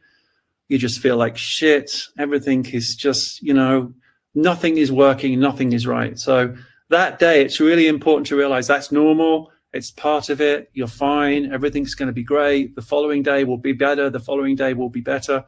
[0.70, 1.92] You just feel like shit.
[2.18, 3.92] Everything is just you know
[4.36, 6.18] nothing is working nothing is right.
[6.20, 6.56] So
[6.90, 9.52] that day it's really important to realize that's normal.
[9.74, 10.70] It's part of it.
[10.74, 11.52] You're fine.
[11.52, 12.76] Everything's going to be great.
[12.76, 14.12] The following day will be better.
[14.12, 15.44] The following day will be better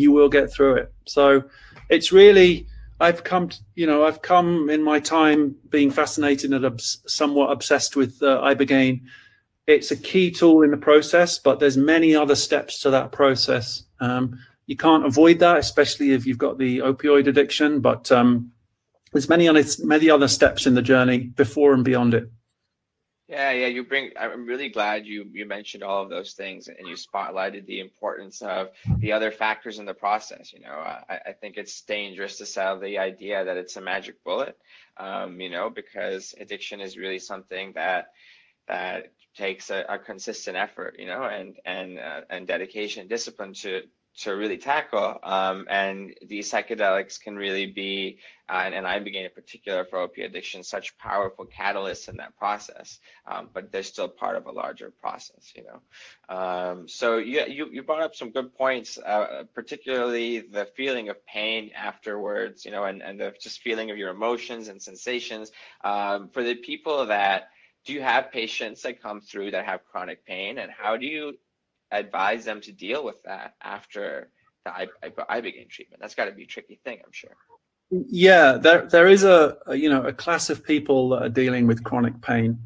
[0.00, 0.92] you will get through it.
[1.06, 1.44] So
[1.88, 2.66] it's really
[3.00, 7.50] I've come, to, you know, I've come in my time being fascinated and obs- somewhat
[7.50, 9.00] obsessed with uh, ibogaine.
[9.66, 13.84] It's a key tool in the process, but there's many other steps to that process.
[14.00, 17.80] Um, you can't avoid that, especially if you've got the opioid addiction.
[17.80, 18.52] But um,
[19.12, 22.30] there's many other many other steps in the journey before and beyond it.
[23.30, 24.10] Yeah, yeah, you bring.
[24.18, 28.42] I'm really glad you you mentioned all of those things and you spotlighted the importance
[28.42, 30.52] of the other factors in the process.
[30.52, 34.24] You know, I, I think it's dangerous to sell the idea that it's a magic
[34.24, 34.58] bullet.
[34.96, 38.08] Um, you know, because addiction is really something that
[38.66, 40.96] that takes a, a consistent effort.
[40.98, 43.82] You know, and and uh, and dedication, discipline to
[44.20, 45.18] to really tackle.
[45.22, 50.30] Um, and these psychedelics can really be, uh, and, and Ibogaine in particular for opiate
[50.30, 52.98] addiction, such powerful catalysts in that process.
[53.26, 56.36] Um, but they're still part of a larger process, you know.
[56.36, 61.24] Um, so you, you, you brought up some good points, uh, particularly the feeling of
[61.26, 65.50] pain afterwards, you know, and, and the just feeling of your emotions and sensations.
[65.82, 67.48] Um, for the people that
[67.86, 71.38] do you have patients that come through that have chronic pain and how do you
[71.92, 74.30] advise them to deal with that after
[74.64, 74.70] the
[75.30, 76.00] ibogaine treatment.
[76.00, 77.36] That's got to be a tricky thing, I'm sure.
[77.90, 81.66] Yeah, there there is a, a, you know a class of people that are dealing
[81.66, 82.58] with chronic pain.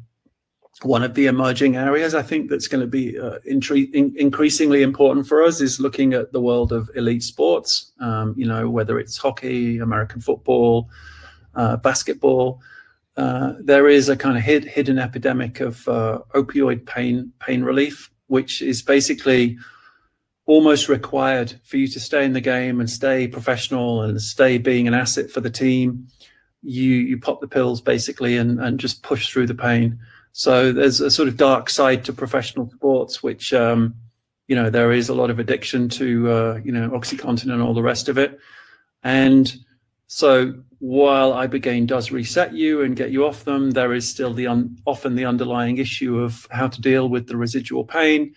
[0.83, 4.83] One of the emerging areas I think that's going to be uh, intri- in- increasingly
[4.83, 7.93] important for us is looking at the world of elite sports.
[7.99, 10.89] Um, you know, whether it's hockey, American football,
[11.55, 12.61] uh, basketball.
[13.17, 18.11] Uh, there is a kind of hid- hidden epidemic of uh, opioid pain pain relief
[18.35, 19.57] which is basically
[20.45, 24.89] almost required for you to stay in the game and stay professional and stay being
[24.89, 26.07] an asset for the team.
[26.61, 29.99] You you pop the pills basically and and just push through the pain.
[30.33, 33.95] So there's a sort of dark side to professional sports, which um,
[34.49, 37.73] you know there is a lot of addiction to uh, you know OxyContin and all
[37.73, 38.37] the rest of it,
[39.01, 39.55] and
[40.07, 44.47] so while ibogaine does reset you and get you off them, there is still the
[44.47, 48.33] un- often the underlying issue of how to deal with the residual pain.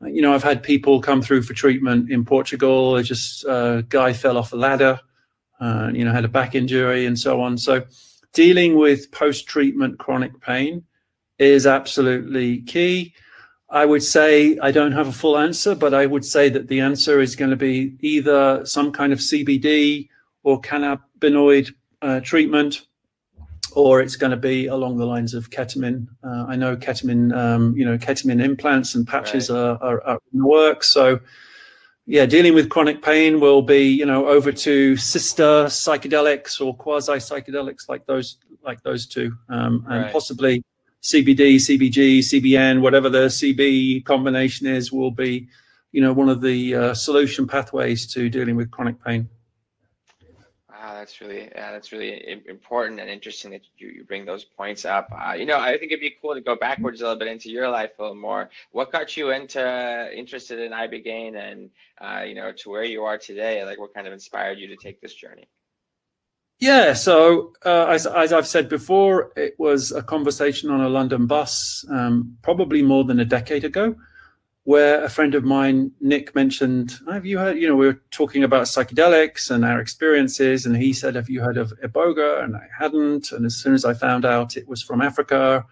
[0.00, 2.96] You know, I've had people come through for treatment in Portugal.
[2.96, 5.00] It's just a uh, guy fell off a ladder,
[5.60, 7.58] uh, you know, had a back injury and so on.
[7.58, 7.84] So,
[8.32, 10.84] dealing with post-treatment chronic pain
[11.38, 13.14] is absolutely key.
[13.70, 16.80] I would say I don't have a full answer, but I would say that the
[16.80, 20.08] answer is going to be either some kind of CBD
[20.42, 20.60] or
[21.18, 22.86] cannabinoid uh, treatment,
[23.72, 26.06] or it's going to be along the lines of ketamine.
[26.24, 29.58] Uh, I know ketamine, um, you know, ketamine implants and patches right.
[29.58, 30.88] are, are, are, in the works.
[30.88, 31.20] So,
[32.06, 37.12] yeah, dealing with chronic pain will be, you know, over to sister psychedelics or quasi
[37.12, 40.12] psychedelics like those, like those two, um, and right.
[40.12, 40.64] possibly
[41.02, 45.48] CBD, CBG, CBN, whatever the CB combination is, will be,
[45.92, 49.28] you know, one of the uh, solution pathways to dealing with chronic pain
[50.80, 55.08] that's really yeah, that's really important and interesting that you, you bring those points up.
[55.12, 57.50] Uh, you know, I think it'd be cool to go backwards a little bit into
[57.50, 58.50] your life a little more.
[58.72, 63.04] What got you into uh, interested in ibogaine and uh, you know to where you
[63.04, 63.64] are today?
[63.64, 65.48] Like, what kind of inspired you to take this journey?
[66.60, 71.28] Yeah, so uh, as, as, I've said before, it was a conversation on a London
[71.28, 73.94] bus, um, probably more than a decade ago
[74.68, 77.56] where a friend of mine, Nick, mentioned, Have you heard?
[77.56, 80.66] You know, we were talking about psychedelics and our experiences.
[80.66, 82.44] And he said, Have you heard of Iboga?
[82.44, 83.32] And I hadn't.
[83.32, 85.64] And as soon as I found out it was from Africa,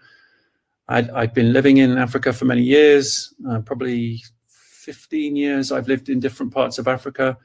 [0.87, 5.71] I'd, I'd been living in Africa for many years, uh, probably 15 years.
[5.71, 7.37] I've lived in different parts of Africa.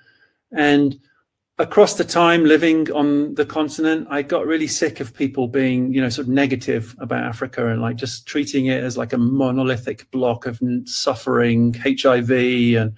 [0.52, 0.98] And
[1.62, 6.02] across the time living on the continent, I got really sick of people being, you
[6.02, 10.10] know, sort of negative about Africa and like just treating it as like a monolithic
[10.10, 12.92] block of suffering, HIV, and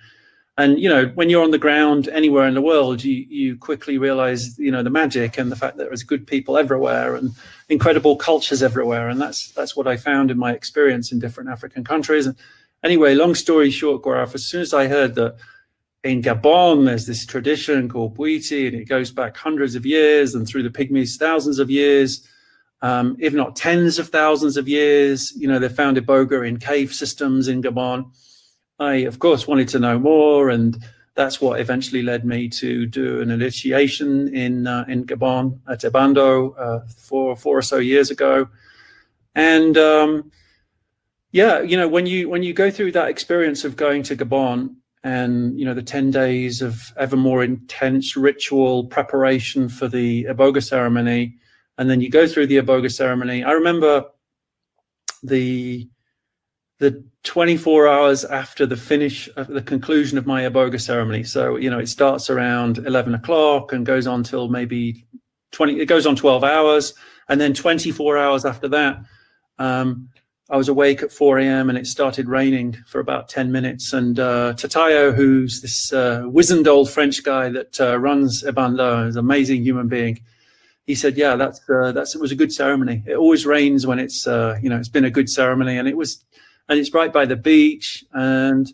[0.57, 3.99] and you know, when you're on the ground anywhere in the world, you you quickly
[3.99, 7.33] realize, you know, the magic and the fact that there's good people everywhere and
[7.69, 11.85] incredible cultures everywhere, and that's that's what I found in my experience in different African
[11.85, 12.27] countries.
[12.27, 12.37] And
[12.83, 15.37] anyway, long story short, Gaurav, as soon as I heard that
[16.05, 20.47] in Gabon, there's this tradition called Bwiti, and it goes back hundreds of years and
[20.47, 22.29] through the Pygmies, thousands of years,
[22.83, 25.33] um, if not tens of thousands of years.
[25.35, 28.13] You know, they found Iboga in cave systems in Gabon.
[28.79, 30.77] I, of course, wanted to know more, and
[31.15, 36.55] that's what eventually led me to do an initiation in uh, in Gabon at Ebando
[36.59, 38.49] uh, four four or so years ago,
[39.35, 40.31] and um,
[41.33, 44.77] yeah, you know, when you when you go through that experience of going to Gabon
[45.05, 50.65] and you know the 10 days of ever more intense ritual preparation for the iboga
[50.65, 51.37] ceremony.
[51.77, 53.45] And then you go through the iboga ceremony.
[53.45, 54.07] I remember
[55.23, 55.89] the
[56.81, 61.23] the 24 hours after the finish of the conclusion of my iboga ceremony.
[61.23, 65.07] So you know it starts around 11 o'clock and goes on till maybe
[65.53, 66.95] 20 it goes on 12 hours.
[67.29, 69.03] And then 24 hours after that
[69.59, 70.09] um,
[70.51, 71.71] I was awake at 4 a.m.
[71.71, 73.95] and it started raining for about 10 minutes.
[73.95, 79.17] And uh, Tatayo, who's this uh, wizened old French guy that uh, runs Ebando, is
[79.17, 80.21] an amazing human being.
[80.87, 83.03] He said, "Yeah, that's uh, that's it was a good ceremony.
[83.07, 85.97] It always rains when it's uh, you know it's been a good ceremony, and it
[85.97, 86.23] was,
[86.69, 88.05] and it's right by the beach.
[88.13, 88.71] And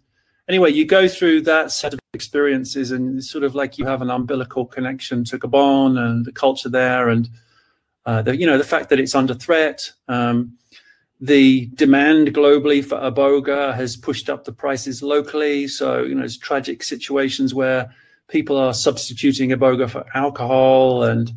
[0.48, 4.02] anyway, you go through that set of experiences, and it's sort of like you have
[4.02, 7.28] an umbilical connection to Gabon and the culture there, and
[8.06, 10.58] uh, the you know the fact that it's under threat." Um,
[11.20, 15.68] the demand globally for iboga has pushed up the prices locally.
[15.68, 17.90] So you know, it's tragic situations where
[18.28, 21.32] people are substituting iboga for alcohol and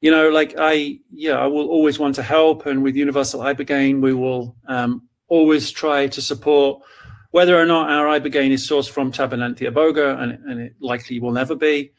[0.00, 4.00] you know like i yeah i will always want to help and with universal ibogaine
[4.00, 6.80] we will um, always try to support
[7.30, 11.32] whether or not our ibogaine is sourced from Tabernanthe iboga, and, and it likely will
[11.32, 11.92] never be,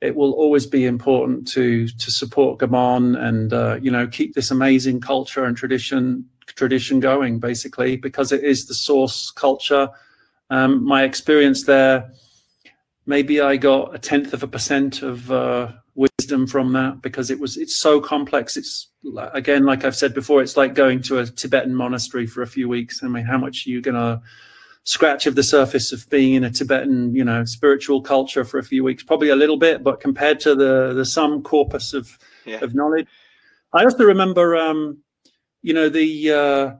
[0.00, 4.50] it will always be important to to support Gabon and uh, you know keep this
[4.50, 6.24] amazing culture and tradition
[6.54, 9.88] tradition going, basically, because it is the source culture.
[10.50, 12.10] Um, my experience there,
[13.06, 17.38] maybe I got a tenth of a percent of uh, wisdom from that because it
[17.38, 18.56] was it's so complex.
[18.56, 18.88] It's
[19.32, 22.68] again, like I've said before, it's like going to a Tibetan monastery for a few
[22.68, 23.02] weeks.
[23.02, 24.22] I mean, how much are you gonna
[24.84, 28.64] scratch of the surface of being in a Tibetan, you know, spiritual culture for a
[28.64, 29.02] few weeks?
[29.02, 32.64] Probably a little bit, but compared to the the sum corpus of yeah.
[32.64, 33.06] of knowledge,
[33.72, 34.98] I also remember, um,
[35.62, 36.74] you know, the uh,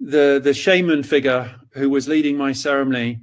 [0.00, 3.20] the the shaman figure who was leading my ceremony.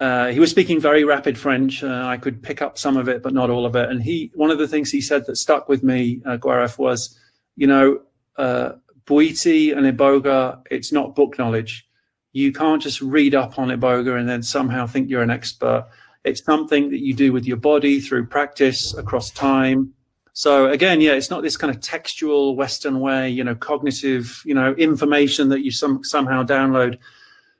[0.00, 1.84] Uh, he was speaking very rapid French.
[1.84, 3.88] Uh, I could pick up some of it, but not all of it.
[3.88, 7.16] And he, one of the things he said that stuck with me, uh, Gaurav, was,
[7.54, 8.00] you know,
[8.36, 8.72] uh,
[9.08, 11.86] and Iboga, it's not book knowledge
[12.32, 15.86] you can't just read up on iboga and then somehow think you're an expert.
[16.24, 19.92] It's something that you do with your body through practice across time.
[20.34, 24.54] So again, yeah, it's not this kind of textual Western way, you know, cognitive, you
[24.54, 26.98] know, information that you some somehow download.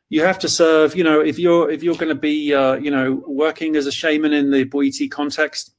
[0.09, 2.91] You have to serve, you know, if you're if you're going to be, uh, you
[2.91, 5.75] know, working as a shaman in the Bwiti context,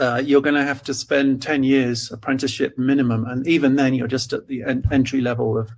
[0.00, 4.06] uh, you're going to have to spend 10 years apprenticeship minimum and even then you're
[4.06, 5.70] just at the en- entry level of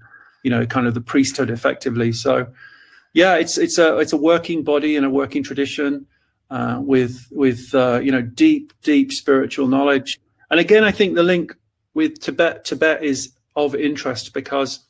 [0.42, 2.12] you know, kind of the priesthood effectively.
[2.12, 2.46] So,
[3.14, 6.06] yeah, it's it's a it's a working body and a working tradition
[6.50, 10.20] uh, with with uh, you know deep deep spiritual knowledge.
[10.52, 11.56] And again, I think the link
[11.94, 14.80] with Tibet Tibet is of interest because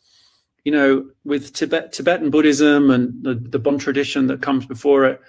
[0.64, 5.20] you know with Tibet Tibetan Buddhism and the, the Bon tradition that comes before it,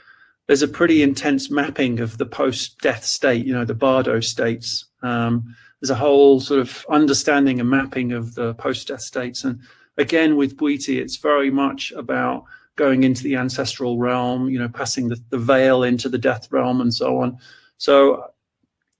[0.47, 3.45] there's a pretty intense mapping of the post-death state.
[3.45, 4.85] You know, the Bardo states.
[5.03, 9.59] Um, there's a whole sort of understanding and mapping of the post-death states and
[9.97, 15.09] again with Bwiti, it's very much about going into the ancestral realm, you know, passing
[15.09, 17.37] the, the veil into the death realm and so on.
[17.77, 18.32] So,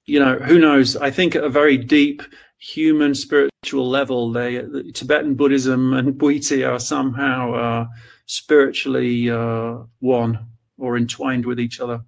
[0.06, 0.95] you know, who knows?
[0.97, 2.22] I think at a very deep
[2.58, 7.86] human spiritual level, they the Tibetan Buddhism and Bwiti are somehow uh,
[8.26, 10.47] spiritually uh, one
[10.78, 12.01] or entwined with each other.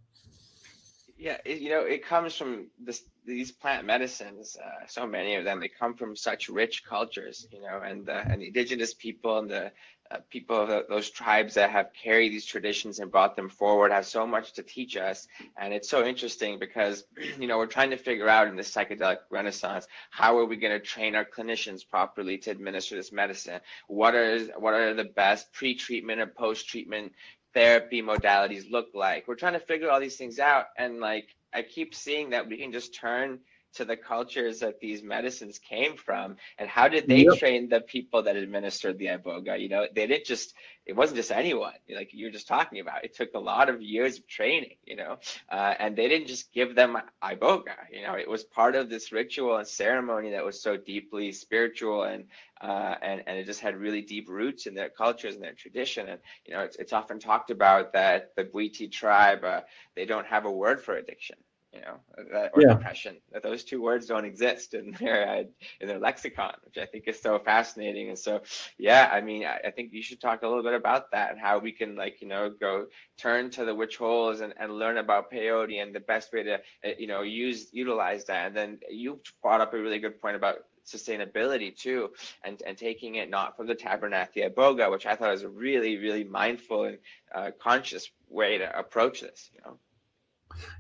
[1.17, 4.57] Yeah, it, you know, it comes from this, these plant medicines.
[4.63, 8.41] Uh, so many of them, they come from such rich cultures, you know, and and
[8.41, 9.71] the indigenous people and the
[10.11, 14.05] uh, people of those tribes that have carried these traditions and brought them forward have
[14.05, 15.27] so much to teach us.
[15.57, 17.05] And it's so interesting because,
[17.39, 20.73] you know, we're trying to figure out in this psychedelic renaissance, how are we going
[20.73, 23.59] to train our clinicians properly to administer this medicine?
[23.87, 27.13] What are what are the best pre-treatment and post-treatment
[27.55, 29.27] therapy modalities look like.
[29.27, 30.65] We're trying to figure all these things out.
[30.77, 33.39] And like, I keep seeing that we can just turn
[33.75, 37.37] to the cultures that these medicines came from and how did they yep.
[37.37, 39.59] train the people that administered the iboga?
[39.59, 40.53] You know they didn't just
[40.85, 43.03] it wasn't just anyone like you're just talking about.
[43.03, 45.17] It took a lot of years of training you know
[45.51, 48.13] uh, and they didn't just give them iboga you know.
[48.15, 52.25] It was part of this ritual and ceremony that was so deeply spiritual and
[52.61, 56.07] uh, and and it just had really deep roots in their cultures and their tradition.
[56.07, 59.61] And you know it's, it's often talked about that the Bwiti tribe uh,
[59.95, 61.35] they don't have a word for addiction
[61.75, 61.99] you know,
[62.31, 62.73] that, or yeah.
[62.73, 63.17] depression.
[63.31, 65.43] That those two words don't exist in their uh,
[65.81, 68.09] in their lexicon, which I think is so fascinating.
[68.09, 68.41] And so,
[68.77, 71.39] yeah, I mean, I, I, think you should talk a little bit about that and
[71.39, 75.31] how we can, like, you know, go turn to the Huichols and, and learn about
[75.31, 78.47] peyote and the best way to, uh, you know, use utilize that.
[78.47, 82.11] And then you brought up a really good point about sustainability too,
[82.43, 85.97] and and taking it not from the Tabernanthe Iboga, which I thought was a really
[85.97, 86.97] really mindful and
[87.33, 89.49] uh, conscious way to approach this.
[89.53, 89.79] You know.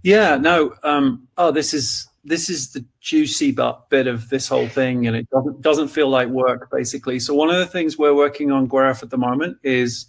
[0.03, 0.75] Yeah, no.
[0.83, 5.15] Um, oh, this is this is the juicy but bit of this whole thing, and
[5.15, 7.19] it doesn't doesn't feel like work basically.
[7.19, 10.07] So one of the things we're working on Gaurav at the moment is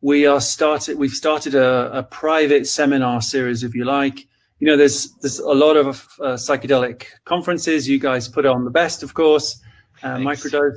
[0.00, 0.98] we are started.
[0.98, 4.26] We've started a, a private seminar series, if you like.
[4.58, 7.88] You know, there's there's a lot of uh, psychedelic conferences.
[7.88, 9.60] You guys put on the best, of course,
[10.02, 10.76] uh, microdose,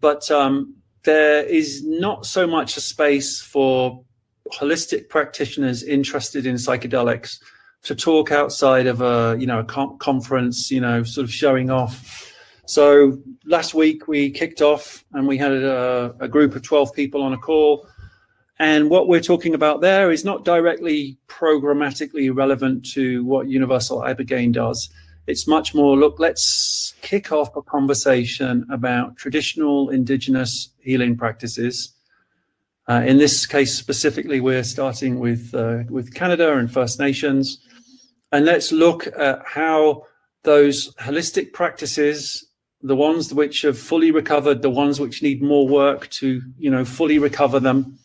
[0.00, 4.04] but um, there is not so much a space for
[4.52, 7.38] holistic practitioners interested in psychedelics
[7.82, 11.70] to talk outside of a you know a com- conference you know sort of showing
[11.70, 12.32] off.
[12.66, 17.22] So last week we kicked off and we had a, a, group of 12 people
[17.22, 17.86] on a call.
[18.58, 24.52] And what we're talking about there is not directly programmatically relevant to what universal ibogaine
[24.52, 24.90] does.
[25.28, 31.95] It's much more look let's kick off a conversation about traditional indigenous healing practices.
[32.88, 37.58] Uh, in this case specifically, we're starting with uh, with Canada and First Nations,
[38.30, 40.04] and let's look at how
[40.44, 42.46] those holistic practices,
[42.82, 46.84] the ones which have fully recovered, the ones which need more work to you know
[46.84, 47.98] fully recover them,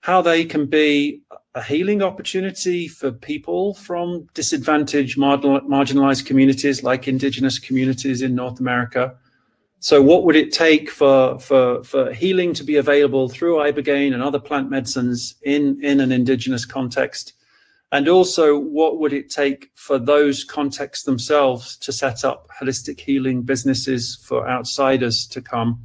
[0.00, 1.22] how they can be
[1.54, 9.16] a healing opportunity for people from disadvantaged, marginalized communities like indigenous communities in North America
[9.80, 14.22] so, what would it take for for for healing to be available through ibogaine and
[14.22, 17.34] other plant medicines in in an indigenous context?
[17.90, 23.42] And also, what would it take for those contexts themselves to set up holistic healing
[23.42, 25.82] businesses for outsiders to come?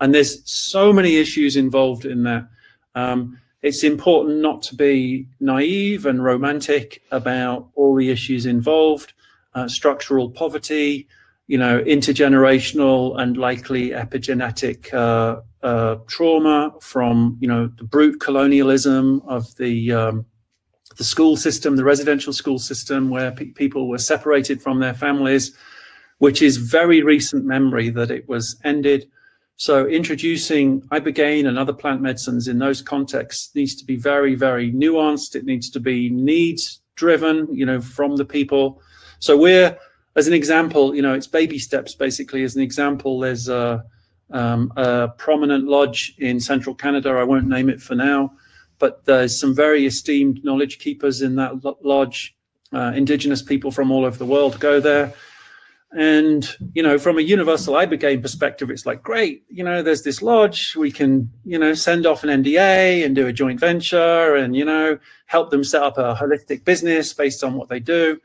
[0.00, 2.48] And there's so many issues involved in that.
[2.94, 9.14] Um, it's important not to be naive and romantic about all the issues involved.
[9.54, 11.08] Uh, structural poverty,
[11.48, 19.22] you know, intergenerational and likely epigenetic uh, uh, trauma from, you know, the brute colonialism
[19.26, 20.26] of the um,
[20.98, 25.56] the school system, the residential school system, where pe- people were separated from their families,
[26.18, 29.08] which is very recent memory that it was ended.
[29.56, 34.70] So introducing ibogaine and other plant medicines in those contexts needs to be very, very
[34.72, 35.34] nuanced.
[35.34, 38.82] It needs to be needs driven, you know, from the people.
[39.18, 39.78] So we're
[40.18, 42.42] as an example, you know, it's baby steps basically.
[42.42, 43.84] As an example, there's a,
[44.30, 47.10] um, a prominent lodge in central Canada.
[47.10, 48.32] I won't name it for now,
[48.78, 52.34] but there's some very esteemed knowledge keepers in that lodge.
[52.70, 55.14] Uh, indigenous people from all over the world go there.
[55.92, 60.20] And, you know, from a universal ibogaine perspective, it's like, great, you know, there's this
[60.20, 60.76] lodge.
[60.76, 64.66] We can, you know, send off an NDA and do a joint venture and, you
[64.66, 68.20] know, help them set up a holistic business based on what they do.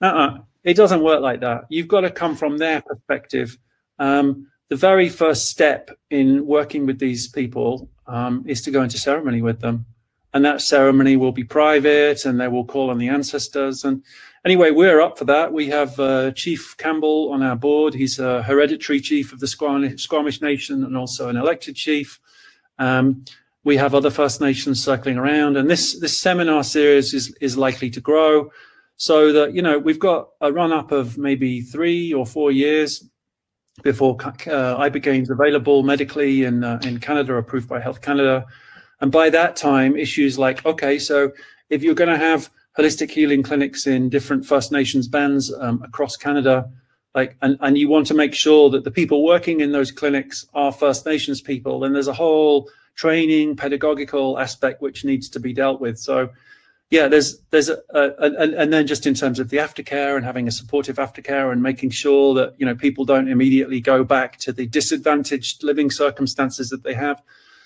[0.00, 0.38] Uh-uh.
[0.64, 1.66] It doesn't work like that.
[1.68, 3.58] You've got to come from their perspective.
[3.98, 8.98] Um, the very first step in working with these people um, is to go into
[8.98, 9.86] ceremony with them.
[10.32, 13.84] And that ceremony will be private and they will call on the ancestors.
[13.84, 14.02] And
[14.44, 15.52] anyway, we're up for that.
[15.52, 17.94] We have uh, Chief Campbell on our board.
[17.94, 22.18] He's a hereditary chief of the Squamish Nation and also an elected chief.
[22.78, 23.24] Um,
[23.62, 25.56] we have other First Nations circling around.
[25.56, 28.50] And this, this seminar series is, is likely to grow
[28.96, 33.08] so that you know we've got a run up of maybe three or four years
[33.82, 34.16] before
[34.46, 38.44] uh, is available medically in uh, in Canada, approved by Health Canada,
[39.00, 41.32] and by that time, issues like okay, so
[41.70, 46.16] if you're going to have holistic healing clinics in different First Nations bands um, across
[46.16, 46.68] Canada,
[47.14, 50.46] like and, and you want to make sure that the people working in those clinics
[50.54, 55.52] are First Nations people, then there's a whole training pedagogical aspect which needs to be
[55.52, 55.98] dealt with.
[55.98, 56.30] So
[56.90, 60.24] yeah, there's there's a, a, a, and then just in terms of the aftercare and
[60.24, 64.38] having a supportive aftercare and making sure that you know people don't immediately go back
[64.38, 67.22] to the disadvantaged living circumstances that they have.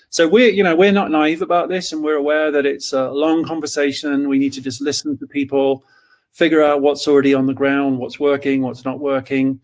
[0.09, 3.11] So we're you know we're not naive about this, and we're aware that it's a
[3.11, 4.29] long conversation.
[4.29, 5.83] We need to just listen to people,
[6.31, 9.59] figure out what's already on the ground, what's working, what's not working.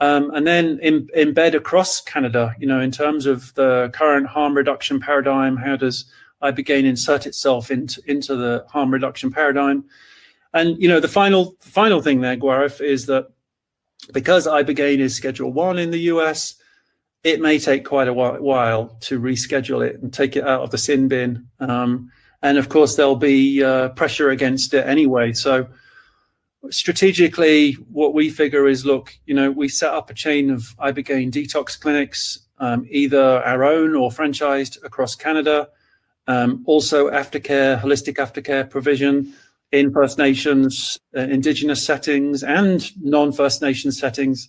[0.00, 4.56] Um, and then in, embed across Canada, you know, in terms of the current harm
[4.56, 6.06] reduction paradigm, how does
[6.42, 9.84] ibogaine insert itself into into the harm reduction paradigm.
[10.52, 13.28] And you know, the final final thing there, Gaurav, is that
[14.12, 16.54] because ibogaine is Schedule One in the US,
[17.22, 20.78] it may take quite a while to reschedule it and take it out of the
[20.78, 21.46] sin bin.
[21.60, 22.10] Um,
[22.42, 25.34] and of course, there'll be uh, pressure against it anyway.
[25.34, 25.68] So
[26.70, 31.30] strategically, what we figure is, look, you know, we set up a chain of ibogaine
[31.30, 35.68] detox clinics, um, either our own or franchised across Canada.
[36.30, 39.34] Um, also, aftercare, holistic aftercare provision
[39.72, 44.48] in First Nations, uh, Indigenous settings, and non First Nation settings.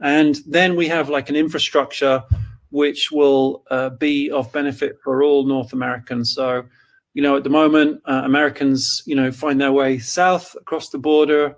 [0.00, 2.22] And then we have like an infrastructure
[2.70, 6.32] which will uh, be of benefit for all North Americans.
[6.32, 6.64] So,
[7.12, 10.98] you know, at the moment, uh, Americans, you know, find their way south across the
[10.98, 11.54] border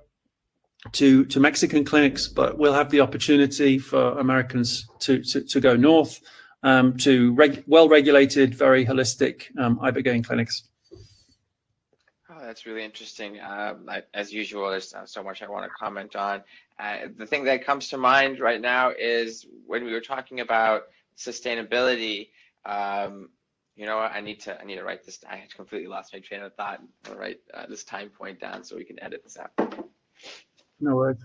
[0.90, 6.20] to to Mexican clinics, but we'll have the opportunity for Americans to, to go north
[6.62, 10.64] um, to reg- well-regulated, very holistic um, ibogaine clinics.
[12.30, 13.40] Oh, that's really interesting.
[13.40, 16.42] Um, I, as usual, there's so much I want to comment on.
[16.78, 20.84] Uh, the thing that comes to mind right now is when we were talking about
[21.16, 22.28] sustainability.
[22.64, 23.30] Um,
[23.76, 25.18] you know, I need to I need to write this.
[25.28, 26.80] I completely lost my train of thought.
[27.08, 29.52] I'll write uh, this time point down so we can edit this out.
[30.80, 31.24] No worries.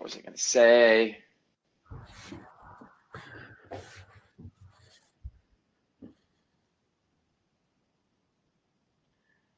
[0.00, 1.18] What was I going to say?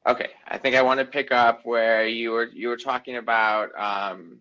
[0.05, 3.69] Okay, I, think I want to pick up where you were you were talking about
[3.79, 4.39] um,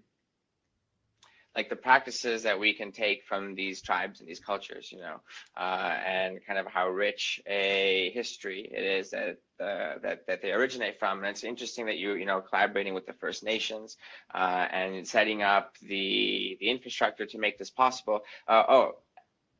[1.54, 5.20] like the practices that we can take from these tribes and these cultures, you know,
[5.56, 10.52] uh, and kind of how rich a history it is that uh, that that they
[10.52, 11.18] originate from.
[11.18, 13.96] And it's interesting that you you know collaborating with the First Nations
[14.34, 18.20] uh, and setting up the the infrastructure to make this possible.
[18.48, 18.92] Uh, oh,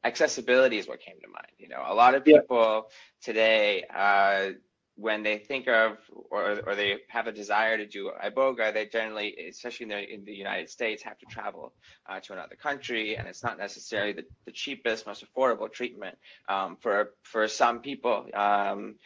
[0.04, 1.52] accessibility is what came to mind.
[1.58, 3.22] You know, a lot of people yeah.
[3.22, 4.52] today uh,
[4.96, 5.96] when they think of
[6.30, 10.24] or, or they have a desire to do iboga, they generally, especially in the, in
[10.24, 11.72] the United States, have to travel
[12.08, 16.16] uh, to another country, and it's not necessarily the, the cheapest, most affordable treatment
[16.48, 18.26] um, for for some people.
[18.34, 18.96] Um,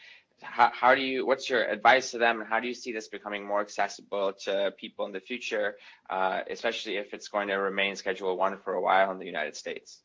[0.41, 3.07] how, how do you what's your advice to them and how do you see this
[3.07, 5.75] becoming more accessible to people in the future
[6.09, 9.55] uh, especially if it's going to remain schedule one for a while in the united
[9.55, 10.03] states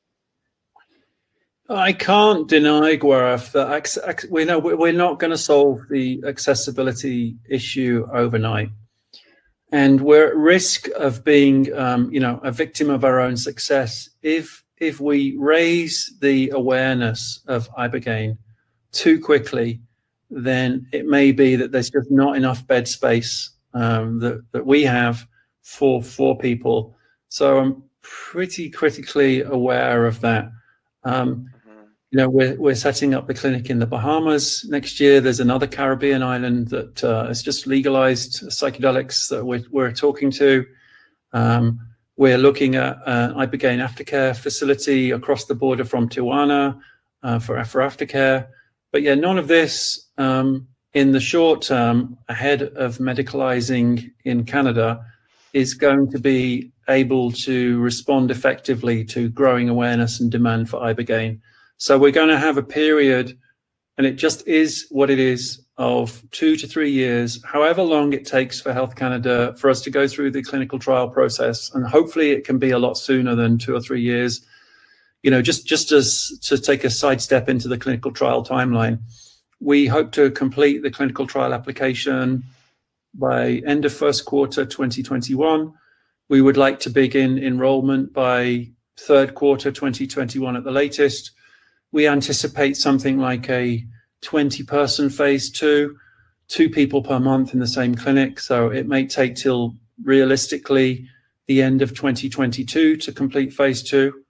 [1.68, 8.06] I can't deny, Gaurav, that we know we're not going to solve the accessibility issue
[8.12, 8.70] overnight,
[9.70, 14.10] and we're at risk of being, um, you know, a victim of our own success
[14.22, 18.36] if if we raise the awareness of ibogaine
[18.90, 19.80] too quickly.
[20.30, 24.82] Then it may be that there's just not enough bed space um, that that we
[24.82, 25.26] have
[25.62, 26.96] for for people.
[27.28, 30.50] So I'm pretty critically aware of that.
[31.04, 31.51] Um,
[32.12, 35.18] you know, we're we're setting up the clinic in the Bahamas next year.
[35.18, 40.66] There's another Caribbean island that uh, has just legalized psychedelics that we're we're talking to.
[41.32, 41.80] Um,
[42.18, 46.78] we're looking at uh, Ibogaine aftercare facility across the border from Tijuana
[47.22, 48.46] uh, for for aftercare.
[48.90, 55.02] But yeah, none of this um, in the short term ahead of medicalizing in Canada
[55.54, 61.40] is going to be able to respond effectively to growing awareness and demand for ibogaine.
[61.82, 63.36] So we're going to have a period,
[63.98, 68.24] and it just is what it is, of two to three years, however long it
[68.24, 71.74] takes for Health Canada for us to go through the clinical trial process.
[71.74, 74.46] And hopefully it can be a lot sooner than two or three years.
[75.24, 79.00] You know, just, just as to take a sidestep into the clinical trial timeline,
[79.58, 82.44] we hope to complete the clinical trial application
[83.12, 85.72] by end of first quarter 2021.
[86.28, 88.68] We would like to begin enrollment by
[89.00, 91.32] third quarter 2021 at the latest
[91.92, 93.86] we anticipate something like a
[94.22, 95.96] 20 person phase two,
[96.48, 98.40] two people per month in the same clinic.
[98.40, 101.06] So it may take till realistically
[101.46, 104.24] the end of 2022 to complete phase two.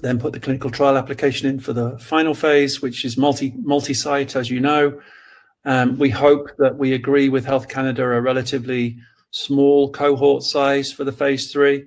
[0.00, 3.94] Then put the clinical trial application in for the final phase, which is multi multi
[3.94, 5.00] site, as you know.
[5.64, 8.96] Um, we hope that we agree with Health Canada a relatively
[9.30, 11.84] small cohort size for the phase three,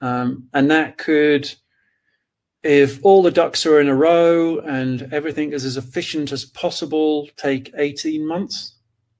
[0.00, 1.54] um, and that could
[2.64, 7.28] if all the ducks are in a row and everything is as efficient as possible,
[7.36, 8.76] take 18 months.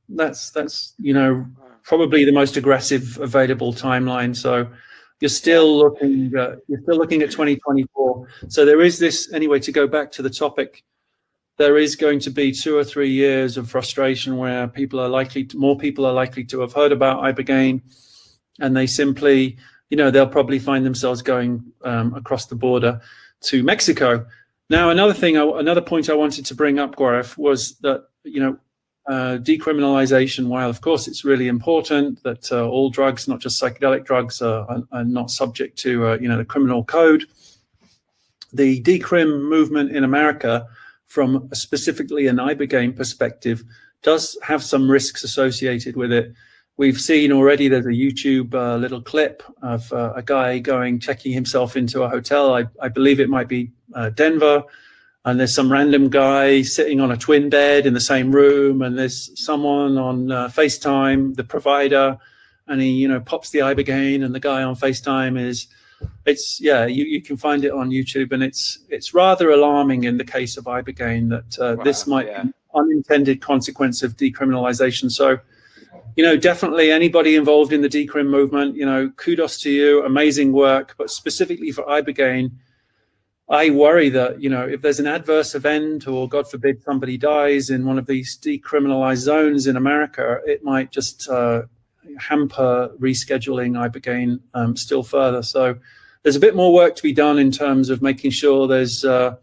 [0.08, 1.46] That's that's you know
[1.82, 4.34] probably the most aggressive available timeline.
[4.34, 4.68] So
[5.20, 8.26] you're still looking uh, you're still looking at 2024.
[8.48, 10.82] So there is this anyway to go back to the topic.
[11.56, 15.44] There is going to be two or three years of frustration where people are likely
[15.44, 17.82] to, more people are likely to have heard about ibogaine,
[18.60, 19.58] and they simply
[19.90, 23.02] you know they'll probably find themselves going um, across the border
[23.44, 24.26] to Mexico.
[24.70, 28.58] Now, another thing, another point I wanted to bring up, Gaurav, was that you know
[29.06, 30.46] uh, decriminalization.
[30.46, 34.82] While of course it's really important that uh, all drugs, not just psychedelic drugs, are,
[34.90, 37.24] are, not subject to uh, you know the criminal code.
[38.52, 40.66] The decrim movement in America,
[41.06, 43.64] from specifically an ibogaine perspective,
[44.02, 46.32] does have some risks associated with it.
[46.76, 51.32] We've seen already there's a YouTube uh, little clip of uh, a guy going, checking
[51.32, 52.52] himself into a hotel.
[52.52, 54.64] I, I believe it might be uh, Denver.
[55.24, 58.82] And there's some random guy sitting on a twin bed in the same room.
[58.82, 62.18] And there's someone on uh, FaceTime, the provider,
[62.66, 64.24] and he, you know, pops the Ibogaine.
[64.24, 65.68] And the guy on FaceTime is,
[66.26, 68.32] it's, yeah, you, you can find it on YouTube.
[68.32, 72.26] And it's, it's rather alarming in the case of Ibogaine that uh, wow, this might
[72.26, 72.42] yeah.
[72.42, 75.08] be unintended consequence of decriminalization.
[75.10, 75.38] So,
[76.16, 80.52] you know, definitely anybody involved in the decrim movement, you know, kudos to you, amazing
[80.52, 80.94] work.
[80.96, 82.52] But specifically for Ibogaine,
[83.48, 87.68] I worry that, you know, if there's an adverse event or God forbid somebody dies
[87.68, 91.62] in one of these decriminalized zones in America, it might just uh,
[92.18, 95.42] hamper rescheduling Ibogaine um, still further.
[95.42, 95.76] So
[96.22, 99.36] there's a bit more work to be done in terms of making sure there's, uh,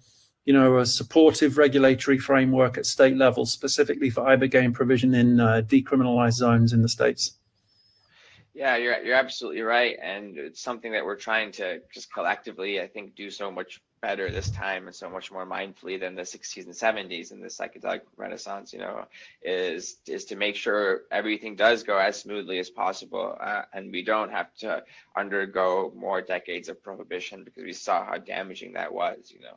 [0.45, 5.61] you know, a supportive regulatory framework at state level, specifically for ibogaine provision in uh,
[5.65, 7.37] decriminalized zones in the states.
[8.53, 12.87] Yeah, you're you're absolutely right, and it's something that we're trying to just collectively, I
[12.87, 16.65] think, do so much better this time and so much more mindfully than the 60s
[16.65, 19.05] and 70s and the psychedelic renaissance you know
[19.43, 24.03] is is to make sure everything does go as smoothly as possible uh, and we
[24.03, 24.83] don't have to
[25.15, 29.55] undergo more decades of prohibition because we saw how damaging that was you know.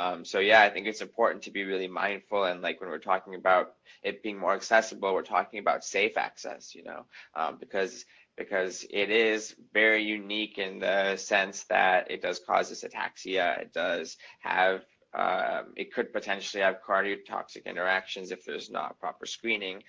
[0.00, 2.98] Um, so yeah i think it's important to be really mindful and like when we're
[2.98, 8.04] talking about it being more accessible we're talking about safe access you know um, because
[8.40, 13.60] because it is very unique in the sense that it does cause this ataxia.
[13.60, 14.80] It does have,
[15.12, 19.82] um, it could potentially have cardiotoxic interactions if there's not proper screening.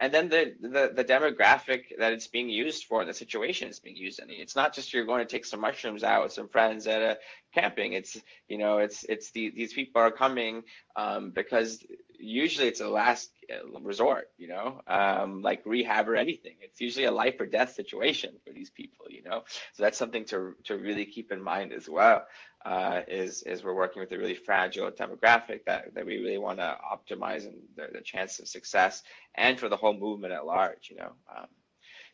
[0.00, 3.96] And then the, the, the demographic that it's being used for, the situation it's being
[3.96, 4.30] used in.
[4.30, 7.18] It's not just you're going to take some mushrooms out with some friends at a
[7.52, 7.92] camping.
[7.92, 10.62] It's, you know, it's, it's the, these people are coming
[10.96, 11.84] um, because
[12.18, 16.56] usually it's a last uh, resort, you know, um, like rehab or anything.
[16.60, 19.44] It's usually a life or death situation for these people, you know.
[19.74, 22.26] So that's something to to really keep in mind as well.
[22.64, 26.58] Uh, is is we're working with a really fragile demographic that that we really want
[26.58, 29.02] to optimize and the, the chance of success
[29.34, 31.12] and for the whole movement at large, you know.
[31.34, 31.46] Um,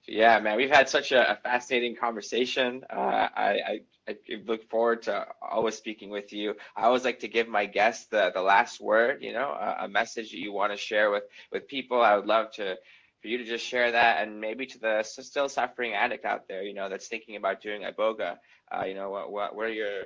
[0.07, 2.85] yeah, man, we've had such a, a fascinating conversation.
[2.91, 6.55] Uh, I, I, I, look forward to always speaking with you.
[6.77, 9.89] I always like to give my guests the, the last word, you know, a, a
[9.89, 12.03] message that you want to share with, with people.
[12.03, 12.77] I would love to
[13.25, 16.63] for you to just share that and maybe to the still suffering addict out there,
[16.63, 18.37] you know, that's thinking about doing iboga,
[18.71, 20.03] uh, you know, what, what, what are your,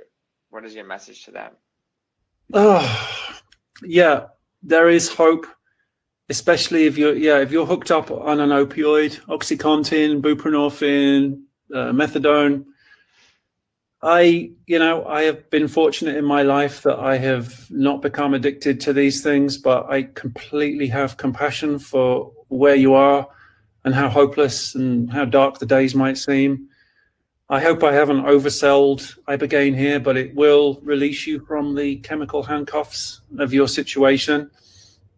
[0.51, 1.51] what is your message to them?
[2.53, 3.29] Oh,
[3.83, 4.27] yeah,
[4.63, 5.47] there is hope
[6.29, 11.43] especially if you're yeah if you're hooked up on an opioid, OxyContin, buprenorphine,
[11.75, 12.65] uh, methadone.
[14.01, 18.33] I, you know, I have been fortunate in my life that I have not become
[18.33, 23.27] addicted to these things, but I completely have compassion for where you are
[23.85, 26.69] and how hopeless and how dark the days might seem.
[27.51, 32.45] I hope I haven't oversold Ibogaine here, but it will release you from the chemical
[32.45, 34.49] handcuffs of your situation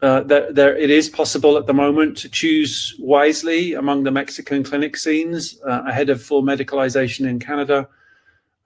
[0.02, 4.96] uh, there it is possible at the moment to choose wisely among the Mexican clinic
[4.96, 7.88] scenes uh, ahead of full medicalization in Canada.